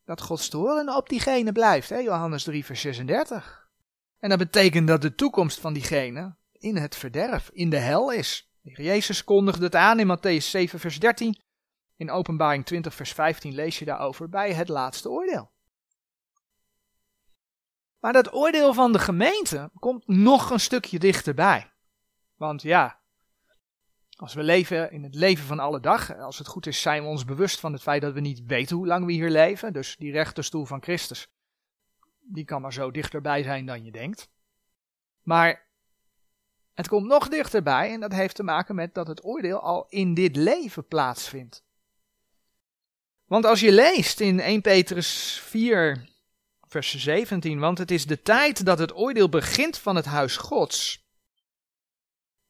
dat 0.04 0.20
Gods 0.20 0.48
toren 0.48 0.96
op 0.96 1.08
diegene 1.08 1.52
blijft. 1.52 1.88
Hè? 1.88 1.98
Johannes 1.98 2.42
3, 2.42 2.64
vers 2.64 2.80
36. 2.80 3.68
En 4.18 4.28
dat 4.28 4.38
betekent 4.38 4.88
dat 4.88 5.02
de 5.02 5.14
toekomst 5.14 5.60
van 5.60 5.72
diegene 5.72 6.36
in 6.52 6.76
het 6.76 6.96
verderf, 6.96 7.50
in 7.52 7.70
de 7.70 7.78
hel 7.78 8.12
is. 8.12 8.45
Jezus 8.74 9.24
kondigde 9.24 9.64
het 9.64 9.74
aan 9.74 10.00
in 10.00 10.16
Matthäus 10.18 10.50
7, 10.50 10.80
vers 10.80 10.98
13. 10.98 11.40
In 11.96 12.10
Openbaring 12.10 12.64
20, 12.64 12.94
vers 12.94 13.12
15 13.12 13.54
lees 13.54 13.78
je 13.78 13.84
daarover 13.84 14.28
bij 14.28 14.52
het 14.52 14.68
laatste 14.68 15.10
oordeel. 15.10 15.50
Maar 17.98 18.12
dat 18.12 18.32
oordeel 18.32 18.74
van 18.74 18.92
de 18.92 18.98
gemeente 18.98 19.70
komt 19.78 20.06
nog 20.06 20.50
een 20.50 20.60
stukje 20.60 20.98
dichterbij. 20.98 21.72
Want 22.34 22.62
ja, 22.62 23.00
als 24.16 24.34
we 24.34 24.42
leven 24.42 24.90
in 24.90 25.02
het 25.02 25.14
leven 25.14 25.46
van 25.46 25.58
alle 25.58 25.80
dag, 25.80 26.16
als 26.18 26.38
het 26.38 26.46
goed 26.46 26.66
is, 26.66 26.80
zijn 26.80 27.02
we 27.02 27.08
ons 27.08 27.24
bewust 27.24 27.60
van 27.60 27.72
het 27.72 27.82
feit 27.82 28.02
dat 28.02 28.12
we 28.12 28.20
niet 28.20 28.42
weten 28.46 28.76
hoe 28.76 28.86
lang 28.86 29.06
we 29.06 29.12
hier 29.12 29.30
leven. 29.30 29.72
Dus 29.72 29.96
die 29.96 30.12
rechterstoel 30.12 30.64
van 30.64 30.82
Christus, 30.82 31.28
die 32.20 32.44
kan 32.44 32.62
maar 32.62 32.72
zo 32.72 32.90
dichterbij 32.90 33.42
zijn 33.42 33.66
dan 33.66 33.84
je 33.84 33.90
denkt. 33.90 34.30
Maar 35.22 35.65
het 36.76 36.88
komt 36.88 37.06
nog 37.06 37.28
dichterbij 37.28 37.92
en 37.92 38.00
dat 38.00 38.12
heeft 38.12 38.34
te 38.34 38.42
maken 38.42 38.74
met 38.74 38.94
dat 38.94 39.06
het 39.06 39.24
oordeel 39.24 39.60
al 39.60 39.86
in 39.88 40.14
dit 40.14 40.36
leven 40.36 40.86
plaatsvindt. 40.86 41.64
Want 43.24 43.44
als 43.44 43.60
je 43.60 43.72
leest 43.72 44.20
in 44.20 44.40
1 44.40 44.60
Petrus 44.60 45.40
4, 45.44 46.08
vers 46.68 46.96
17, 46.96 47.58
want 47.58 47.78
het 47.78 47.90
is 47.90 48.06
de 48.06 48.22
tijd 48.22 48.64
dat 48.64 48.78
het 48.78 48.96
oordeel 48.96 49.28
begint 49.28 49.78
van 49.78 49.96
het 49.96 50.04
huis 50.04 50.36
Gods. 50.36 51.08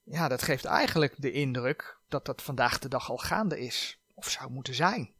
Ja, 0.02 0.28
dat 0.28 0.42
geeft 0.42 0.64
eigenlijk 0.64 1.14
de 1.16 1.32
indruk 1.32 2.00
dat 2.08 2.26
dat 2.26 2.42
vandaag 2.42 2.78
de 2.78 2.88
dag 2.88 3.10
al 3.10 3.18
gaande 3.18 3.60
is, 3.60 4.00
of 4.14 4.30
zou 4.30 4.50
moeten 4.50 4.74
zijn. 4.74 5.14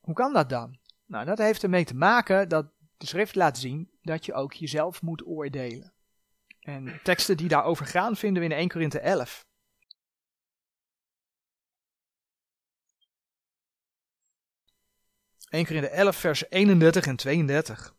Hoe 0.00 0.14
kan 0.14 0.32
dat 0.32 0.48
dan? 0.48 0.78
Nou, 1.06 1.24
dat 1.24 1.38
heeft 1.38 1.62
ermee 1.62 1.84
te 1.84 1.94
maken 1.94 2.48
dat 2.48 2.66
de 2.96 3.06
schrift 3.06 3.34
laat 3.34 3.58
zien 3.58 3.90
dat 4.02 4.24
je 4.24 4.34
ook 4.34 4.52
jezelf 4.52 5.02
moet 5.02 5.26
oordelen. 5.26 5.93
En 6.64 7.00
teksten 7.02 7.36
die 7.36 7.48
daarover 7.48 7.86
gaan 7.86 8.16
vinden 8.16 8.42
we 8.42 8.48
in 8.48 8.54
1 8.54 8.68
Korinthe 8.68 8.98
11. 8.98 9.46
Eén 15.48 15.64
keer 15.64 15.76
in 15.76 15.82
de 15.82 15.88
11 15.88 16.16
vers 16.16 16.50
31 16.50 17.06
en 17.06 17.16
32. 17.16 17.94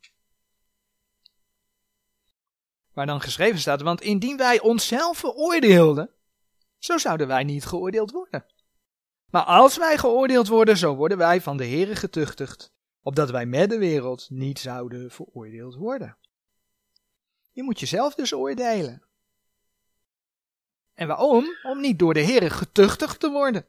Waar 2.92 3.06
dan 3.06 3.20
geschreven 3.20 3.58
staat, 3.58 3.80
want 3.80 4.00
indien 4.00 4.36
wij 4.36 4.60
onszelf 4.60 5.18
veroordeelden, 5.18 6.10
zo 6.78 6.98
zouden 6.98 7.26
wij 7.26 7.44
niet 7.44 7.64
geoordeeld 7.64 8.10
worden. 8.10 8.46
Maar 9.30 9.44
als 9.44 9.76
wij 9.76 9.98
geoordeeld 9.98 10.48
worden, 10.48 10.76
zo 10.76 10.94
worden 10.94 11.18
wij 11.18 11.40
van 11.40 11.56
de 11.56 11.66
Here 11.66 11.96
getuchtigd, 11.96 12.72
opdat 13.02 13.30
wij 13.30 13.46
met 13.46 13.70
de 13.70 13.78
wereld 13.78 14.30
niet 14.30 14.58
zouden 14.58 15.10
veroordeeld 15.10 15.74
worden. 15.74 16.18
Je 17.56 17.62
moet 17.62 17.80
jezelf 17.80 18.14
dus 18.14 18.32
oordelen. 18.32 19.02
En 20.94 21.06
waarom? 21.06 21.56
Om 21.62 21.80
niet 21.80 21.98
door 21.98 22.14
de 22.14 22.20
Heer 22.20 22.50
getuchtigd 22.50 23.20
te 23.20 23.30
worden. 23.30 23.66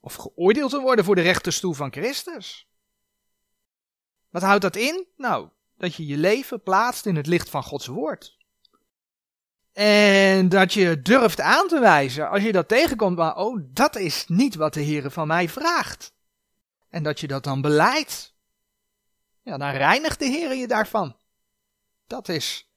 Of 0.00 0.14
geoordeeld 0.14 0.70
te 0.70 0.80
worden 0.80 1.04
voor 1.04 1.14
de 1.14 1.20
rechterstoel 1.20 1.72
van 1.72 1.92
Christus. 1.92 2.68
Wat 4.30 4.42
houdt 4.42 4.62
dat 4.62 4.76
in? 4.76 5.06
Nou, 5.16 5.48
dat 5.76 5.94
je 5.94 6.06
je 6.06 6.16
leven 6.16 6.62
plaatst 6.62 7.06
in 7.06 7.16
het 7.16 7.26
licht 7.26 7.50
van 7.50 7.62
Gods 7.62 7.86
woord. 7.86 8.38
En 9.72 10.48
dat 10.48 10.72
je 10.72 11.02
durft 11.02 11.40
aan 11.40 11.68
te 11.68 11.80
wijzen 11.80 12.30
als 12.30 12.42
je 12.42 12.52
dat 12.52 12.68
tegenkomt, 12.68 13.16
maar 13.16 13.36
oh, 13.36 13.60
dat 13.64 13.96
is 13.96 14.24
niet 14.28 14.54
wat 14.54 14.74
de 14.74 14.80
Heer 14.80 15.10
van 15.10 15.26
mij 15.26 15.48
vraagt. 15.48 16.14
En 16.88 17.02
dat 17.02 17.20
je 17.20 17.26
dat 17.26 17.44
dan 17.44 17.60
beleidt. 17.60 18.34
Ja, 19.42 19.56
dan 19.56 19.70
reinigt 19.70 20.18
de 20.18 20.24
Heer 20.24 20.54
je 20.54 20.66
daarvan. 20.66 21.16
Dat 22.06 22.28
is, 22.28 22.70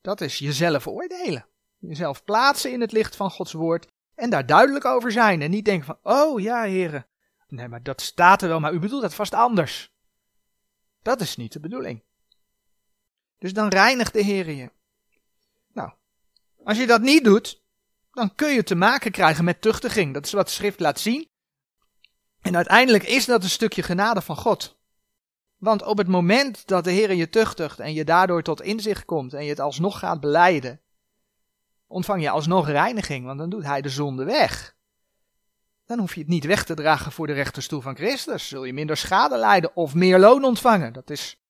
dat 0.00 0.20
is 0.20 0.38
jezelf 0.38 0.86
oordelen. 0.86 1.46
Jezelf 1.78 2.24
plaatsen 2.24 2.72
in 2.72 2.80
het 2.80 2.92
licht 2.92 3.16
van 3.16 3.30
Gods 3.30 3.52
woord 3.52 3.86
en 4.14 4.30
daar 4.30 4.46
duidelijk 4.46 4.84
over 4.84 5.12
zijn. 5.12 5.42
En 5.42 5.50
niet 5.50 5.64
denken 5.64 5.86
van, 5.86 5.98
oh 6.02 6.40
ja, 6.40 6.62
heren. 6.62 7.06
Nee, 7.48 7.68
maar 7.68 7.82
dat 7.82 8.00
staat 8.00 8.42
er 8.42 8.48
wel, 8.48 8.60
maar 8.60 8.72
u 8.72 8.78
bedoelt 8.78 9.02
dat 9.02 9.14
vast 9.14 9.34
anders. 9.34 9.92
Dat 11.02 11.20
is 11.20 11.36
niet 11.36 11.52
de 11.52 11.60
bedoeling. 11.60 12.02
Dus 13.38 13.52
dan 13.52 13.68
reinigt 13.68 14.12
de 14.12 14.22
Heer 14.22 14.50
je. 14.50 14.70
Nou, 15.72 15.92
als 16.64 16.78
je 16.78 16.86
dat 16.86 17.00
niet 17.00 17.24
doet, 17.24 17.62
dan 18.12 18.34
kun 18.34 18.54
je 18.54 18.62
te 18.62 18.74
maken 18.74 19.10
krijgen 19.10 19.44
met 19.44 19.60
tuchtiging. 19.60 20.14
Dat 20.14 20.26
is 20.26 20.32
wat 20.32 20.46
de 20.46 20.52
schrift 20.52 20.80
laat 20.80 21.00
zien. 21.00 21.30
En 22.40 22.56
uiteindelijk 22.56 23.04
is 23.04 23.24
dat 23.24 23.42
een 23.42 23.50
stukje 23.50 23.82
genade 23.82 24.22
van 24.22 24.36
God. 24.36 24.80
Want 25.62 25.82
op 25.82 25.98
het 25.98 26.08
moment 26.08 26.66
dat 26.66 26.84
de 26.84 26.90
Heer 26.90 27.14
je 27.14 27.28
tuchtigt 27.28 27.80
en 27.80 27.92
je 27.92 28.04
daardoor 28.04 28.42
tot 28.42 28.62
inzicht 28.62 29.04
komt 29.04 29.34
en 29.34 29.44
je 29.44 29.50
het 29.50 29.60
alsnog 29.60 29.98
gaat 29.98 30.20
beleiden, 30.20 30.80
ontvang 31.86 32.22
je 32.22 32.30
alsnog 32.30 32.66
reiniging, 32.66 33.24
want 33.24 33.38
dan 33.38 33.50
doet 33.50 33.64
Hij 33.64 33.82
de 33.82 33.88
zonde 33.88 34.24
weg. 34.24 34.76
Dan 35.86 35.98
hoef 35.98 36.14
je 36.14 36.20
het 36.20 36.28
niet 36.28 36.44
weg 36.44 36.64
te 36.64 36.74
dragen 36.74 37.12
voor 37.12 37.26
de 37.26 37.32
rechterstoel 37.32 37.80
van 37.80 37.96
Christus. 37.96 38.48
Zul 38.48 38.64
je 38.64 38.72
minder 38.72 38.96
schade 38.96 39.36
lijden 39.36 39.76
of 39.76 39.94
meer 39.94 40.18
loon 40.18 40.44
ontvangen. 40.44 40.92
Dat 40.92 41.10
is 41.10 41.40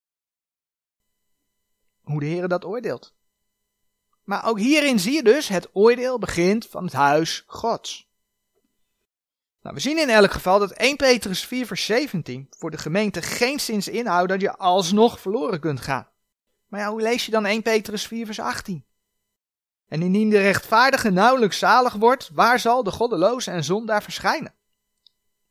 hoe 2.01 2.21
de 2.21 2.27
Heer 2.27 2.49
dat 2.49 2.65
oordeelt. 2.65 3.15
Maar 4.25 4.47
ook 4.47 4.59
hierin 4.59 4.99
zie 4.99 5.13
je 5.13 5.23
dus, 5.23 5.49
het 5.49 5.69
oordeel 5.73 6.19
begint 6.19 6.67
van 6.67 6.85
het 6.85 6.93
huis 6.93 7.45
Gods. 7.47 8.12
Nou, 9.63 9.75
we 9.75 9.81
zien 9.81 9.99
in 9.99 10.09
elk 10.09 10.31
geval 10.31 10.59
dat 10.59 10.71
1 10.71 10.97
Petrus 10.97 11.45
4 11.45 11.67
vers 11.67 11.85
17 11.85 12.47
voor 12.51 12.71
de 12.71 12.79
gemeente 12.79 13.23
geen 13.23 13.61
zins 13.61 13.89
inhoudt 13.89 14.29
dat 14.29 14.41
je 14.41 14.57
alsnog 14.57 15.21
verloren 15.21 15.61
kunt 15.61 15.81
gaan. 15.81 16.09
Maar 16.67 16.81
ja, 16.81 16.91
hoe 16.91 17.03
lees 17.03 17.25
je 17.25 17.31
dan 17.31 17.47
1 17.47 17.63
Petrus 17.63 18.07
4 18.07 18.27
vers 18.27 18.41
18? 18.41 18.85
En 19.89 20.03
indien 20.03 20.31
de 20.31 20.41
rechtvaardige 20.41 21.11
nauwelijks 21.11 21.59
zalig 21.59 21.95
wordt, 21.95 22.31
waar 22.33 22.59
zal 22.59 22.83
de 22.83 22.91
goddeloze 22.91 23.51
en 23.51 23.65
zondaar 23.65 24.03
verschijnen? 24.03 24.55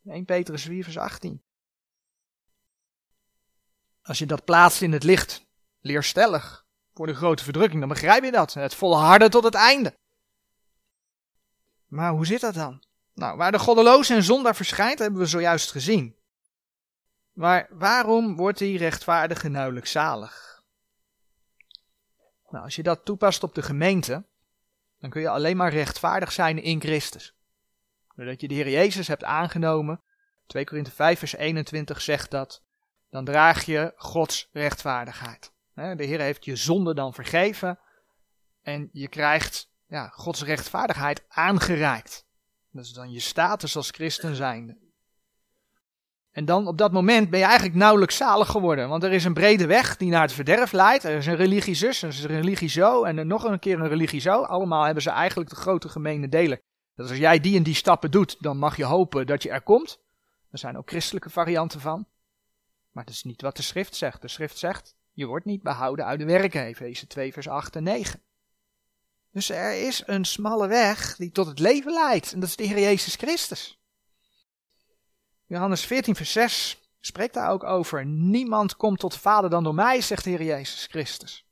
1 0.05 0.25
Petrus 0.25 0.63
4 0.63 0.83
vers 0.83 0.97
18. 0.97 1.41
Als 4.01 4.19
je 4.19 4.25
dat 4.25 4.45
plaatst 4.45 4.81
in 4.81 4.91
het 4.91 5.03
licht, 5.03 5.45
leerstellig, 5.81 6.65
voor 6.93 7.07
de 7.07 7.13
grote 7.13 7.43
verdrukking, 7.43 7.79
dan 7.79 7.89
begrijp 7.89 8.23
je 8.23 8.31
dat. 8.31 8.53
Het 8.53 8.75
volharden 8.75 9.29
tot 9.29 9.43
het 9.43 9.55
einde. 9.55 9.97
Maar 11.87 12.11
hoe 12.11 12.25
zit 12.25 12.41
dat 12.41 12.53
dan? 12.53 12.83
Nou, 13.13 13.37
waar 13.37 13.51
de 13.51 13.59
goddeloze 13.59 14.13
en 14.13 14.23
zondaar 14.23 14.55
verschijnt, 14.55 14.99
hebben 14.99 15.19
we 15.19 15.25
zojuist 15.25 15.71
gezien. 15.71 16.15
Maar 17.31 17.67
waarom 17.69 18.35
wordt 18.35 18.57
die 18.57 18.77
rechtvaardige 18.77 19.49
nauwelijks 19.49 19.91
zalig? 19.91 20.63
Nou, 22.49 22.63
als 22.63 22.75
je 22.75 22.83
dat 22.83 23.05
toepast 23.05 23.43
op 23.43 23.55
de 23.55 23.61
gemeente, 23.61 24.25
dan 24.99 25.09
kun 25.09 25.21
je 25.21 25.29
alleen 25.29 25.57
maar 25.57 25.71
rechtvaardig 25.71 26.31
zijn 26.31 26.61
in 26.61 26.81
Christus. 26.81 27.35
Doordat 28.15 28.41
je 28.41 28.47
de 28.47 28.53
Heer 28.53 28.69
Jezus 28.69 29.07
hebt 29.07 29.23
aangenomen, 29.23 30.01
2 30.47 30.65
Korinthe 30.65 30.91
5 30.91 31.19
vers 31.19 31.35
21 31.35 32.01
zegt 32.01 32.31
dat, 32.31 32.63
dan 33.09 33.25
draag 33.25 33.65
je 33.65 33.93
Gods 33.95 34.49
rechtvaardigheid. 34.51 35.51
De 35.73 36.03
Heer 36.03 36.19
heeft 36.19 36.45
je 36.45 36.55
zonde 36.55 36.93
dan 36.93 37.13
vergeven 37.13 37.79
en 38.61 38.89
je 38.91 39.07
krijgt 39.07 39.69
ja, 39.87 40.07
Gods 40.07 40.43
rechtvaardigheid 40.43 41.23
aangereikt. 41.27 42.25
Dat 42.71 42.83
is 42.83 42.93
dan 42.93 43.11
je 43.11 43.19
status 43.19 43.75
als 43.75 43.89
christen 43.89 44.35
zijnde. 44.35 44.77
En 46.31 46.45
dan 46.45 46.67
op 46.67 46.77
dat 46.77 46.91
moment 46.91 47.29
ben 47.29 47.39
je 47.39 47.45
eigenlijk 47.45 47.75
nauwelijks 47.75 48.17
zalig 48.17 48.49
geworden. 48.49 48.89
Want 48.89 49.03
er 49.03 49.11
is 49.11 49.25
een 49.25 49.33
brede 49.33 49.65
weg 49.65 49.97
die 49.97 50.09
naar 50.09 50.21
het 50.21 50.33
verderf 50.33 50.71
leidt. 50.71 51.03
Er 51.03 51.17
is 51.17 51.25
een 51.25 51.35
religie 51.35 51.75
zus, 51.75 52.01
er 52.01 52.09
is 52.09 52.23
een 52.23 52.29
religie 52.29 52.69
zo 52.69 53.03
en 53.03 53.27
nog 53.27 53.43
een 53.43 53.59
keer 53.59 53.79
een 53.79 53.87
religie 53.87 54.21
zo. 54.21 54.41
Allemaal 54.41 54.83
hebben 54.83 55.03
ze 55.03 55.09
eigenlijk 55.09 55.49
de 55.49 55.55
grote 55.55 55.89
gemene 55.89 56.29
delen. 56.29 56.61
Dat 56.95 57.09
als 57.09 57.17
jij 57.17 57.39
die 57.39 57.57
en 57.57 57.63
die 57.63 57.75
stappen 57.75 58.11
doet, 58.11 58.35
dan 58.39 58.57
mag 58.57 58.77
je 58.77 58.83
hopen 58.83 59.27
dat 59.27 59.43
je 59.43 59.49
er 59.49 59.61
komt. 59.61 59.99
Er 60.51 60.57
zijn 60.57 60.77
ook 60.77 60.89
christelijke 60.89 61.29
varianten 61.29 61.79
van. 61.79 62.05
Maar 62.91 63.05
dat 63.05 63.13
is 63.13 63.23
niet 63.23 63.41
wat 63.41 63.55
de 63.55 63.63
schrift 63.63 63.95
zegt. 63.95 64.21
De 64.21 64.27
schrift 64.27 64.57
zegt, 64.57 64.95
je 65.11 65.25
wordt 65.25 65.45
niet 65.45 65.63
behouden 65.63 66.05
uit 66.05 66.19
de 66.19 66.25
werken. 66.25 66.63
Efeze 66.63 67.07
2 67.07 67.33
vers 67.33 67.47
8 67.47 67.75
en 67.75 67.83
9. 67.83 68.21
Dus 69.31 69.49
er 69.49 69.87
is 69.87 70.03
een 70.05 70.25
smalle 70.25 70.67
weg 70.67 71.15
die 71.15 71.31
tot 71.31 71.47
het 71.47 71.59
leven 71.59 71.93
leidt. 71.93 72.33
En 72.33 72.39
dat 72.39 72.49
is 72.49 72.55
de 72.55 72.63
Heer 72.63 72.79
Jezus 72.79 73.15
Christus. 73.15 73.79
Johannes 75.45 75.85
14, 75.85 76.15
vers 76.15 76.31
6 76.31 76.81
spreekt 76.99 77.33
daar 77.33 77.51
ook 77.51 77.63
over. 77.63 78.05
Niemand 78.05 78.75
komt 78.75 78.99
tot 78.99 79.13
de 79.13 79.19
Vader 79.19 79.49
dan 79.49 79.63
door 79.63 79.75
mij, 79.75 80.01
zegt 80.01 80.23
de 80.23 80.29
Heer 80.29 80.43
Jezus 80.43 80.85
Christus. 80.85 81.45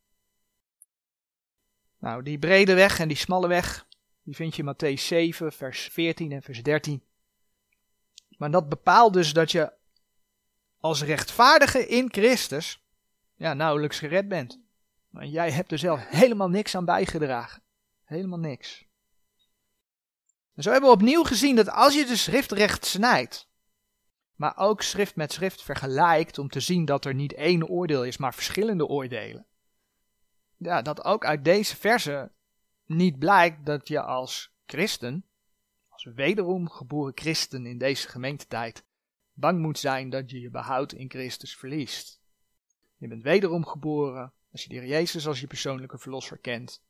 Nou, 1.97 2.23
die 2.23 2.39
brede 2.39 2.73
weg 2.73 2.99
en 2.99 3.07
die 3.07 3.17
smalle 3.17 3.47
weg, 3.47 3.87
die 4.23 4.35
vind 4.35 4.55
je 4.55 4.63
in 4.63 4.75
Matthäus 4.75 5.01
7, 5.01 5.53
vers 5.53 5.89
14 5.91 6.31
en 6.31 6.41
vers 6.41 6.63
13. 6.63 7.03
Maar 8.37 8.51
dat 8.51 8.69
bepaalt 8.69 9.13
dus 9.13 9.33
dat 9.33 9.51
je 9.51 9.73
als 10.79 11.03
rechtvaardige 11.03 11.87
in 11.87 12.07
Christus 12.11 12.83
ja, 13.35 13.53
nauwelijks 13.53 13.99
gered 13.99 14.27
bent. 14.27 14.59
Want 15.09 15.31
jij 15.31 15.51
hebt 15.51 15.71
er 15.71 15.77
zelf 15.77 16.07
helemaal 16.07 16.49
niks 16.49 16.75
aan 16.75 16.85
bijgedragen. 16.85 17.61
Helemaal 18.09 18.39
niks. 18.39 18.85
En 20.55 20.63
zo 20.63 20.71
hebben 20.71 20.89
we 20.89 20.95
opnieuw 20.95 21.23
gezien 21.23 21.55
dat 21.55 21.69
als 21.69 21.93
je 21.93 22.05
de 22.05 22.15
schrift 22.15 22.51
recht 22.51 22.85
snijdt, 22.85 23.49
maar 24.35 24.57
ook 24.57 24.81
schrift 24.81 25.15
met 25.15 25.31
schrift 25.31 25.61
vergelijkt 25.61 26.37
om 26.37 26.49
te 26.49 26.59
zien 26.59 26.85
dat 26.85 27.05
er 27.05 27.13
niet 27.13 27.33
één 27.33 27.67
oordeel 27.67 28.05
is, 28.05 28.17
maar 28.17 28.33
verschillende 28.33 28.87
oordelen. 28.87 29.45
Ja, 30.57 30.81
dat 30.81 31.03
ook 31.03 31.25
uit 31.25 31.43
deze 31.43 31.75
verse 31.75 32.31
niet 32.85 33.19
blijkt 33.19 33.65
dat 33.65 33.87
je 33.87 34.01
als 34.01 34.53
christen, 34.65 35.25
als 35.87 36.03
wederom 36.03 36.69
geboren 36.69 37.13
christen 37.15 37.65
in 37.65 37.77
deze 37.77 38.07
gemeentetijd 38.07 38.85
bang 39.33 39.59
moet 39.59 39.79
zijn 39.79 40.09
dat 40.09 40.31
je 40.31 40.39
je 40.39 40.49
behoud 40.49 40.91
in 40.93 41.09
Christus 41.09 41.55
verliest. 41.55 42.21
Je 42.97 43.07
bent 43.07 43.23
wederom 43.23 43.65
geboren 43.65 44.33
als 44.51 44.63
je 44.63 44.69
de 44.69 44.87
Jezus 44.87 45.27
als 45.27 45.39
je 45.39 45.47
persoonlijke 45.47 45.97
verlosser 45.97 46.37
kent. 46.37 46.87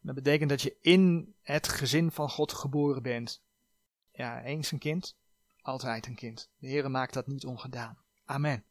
Dat 0.00 0.14
betekent 0.14 0.50
dat 0.50 0.62
je 0.62 0.76
in 0.80 1.34
het 1.42 1.68
gezin 1.68 2.10
van 2.10 2.30
God 2.30 2.52
geboren 2.52 3.02
bent. 3.02 3.42
Ja, 4.12 4.42
eens 4.42 4.72
een 4.72 4.78
kind, 4.78 5.16
altijd 5.60 6.06
een 6.06 6.14
kind. 6.14 6.50
De 6.58 6.66
Heer 6.66 6.90
maakt 6.90 7.14
dat 7.14 7.26
niet 7.26 7.44
ongedaan. 7.44 7.98
Amen. 8.24 8.64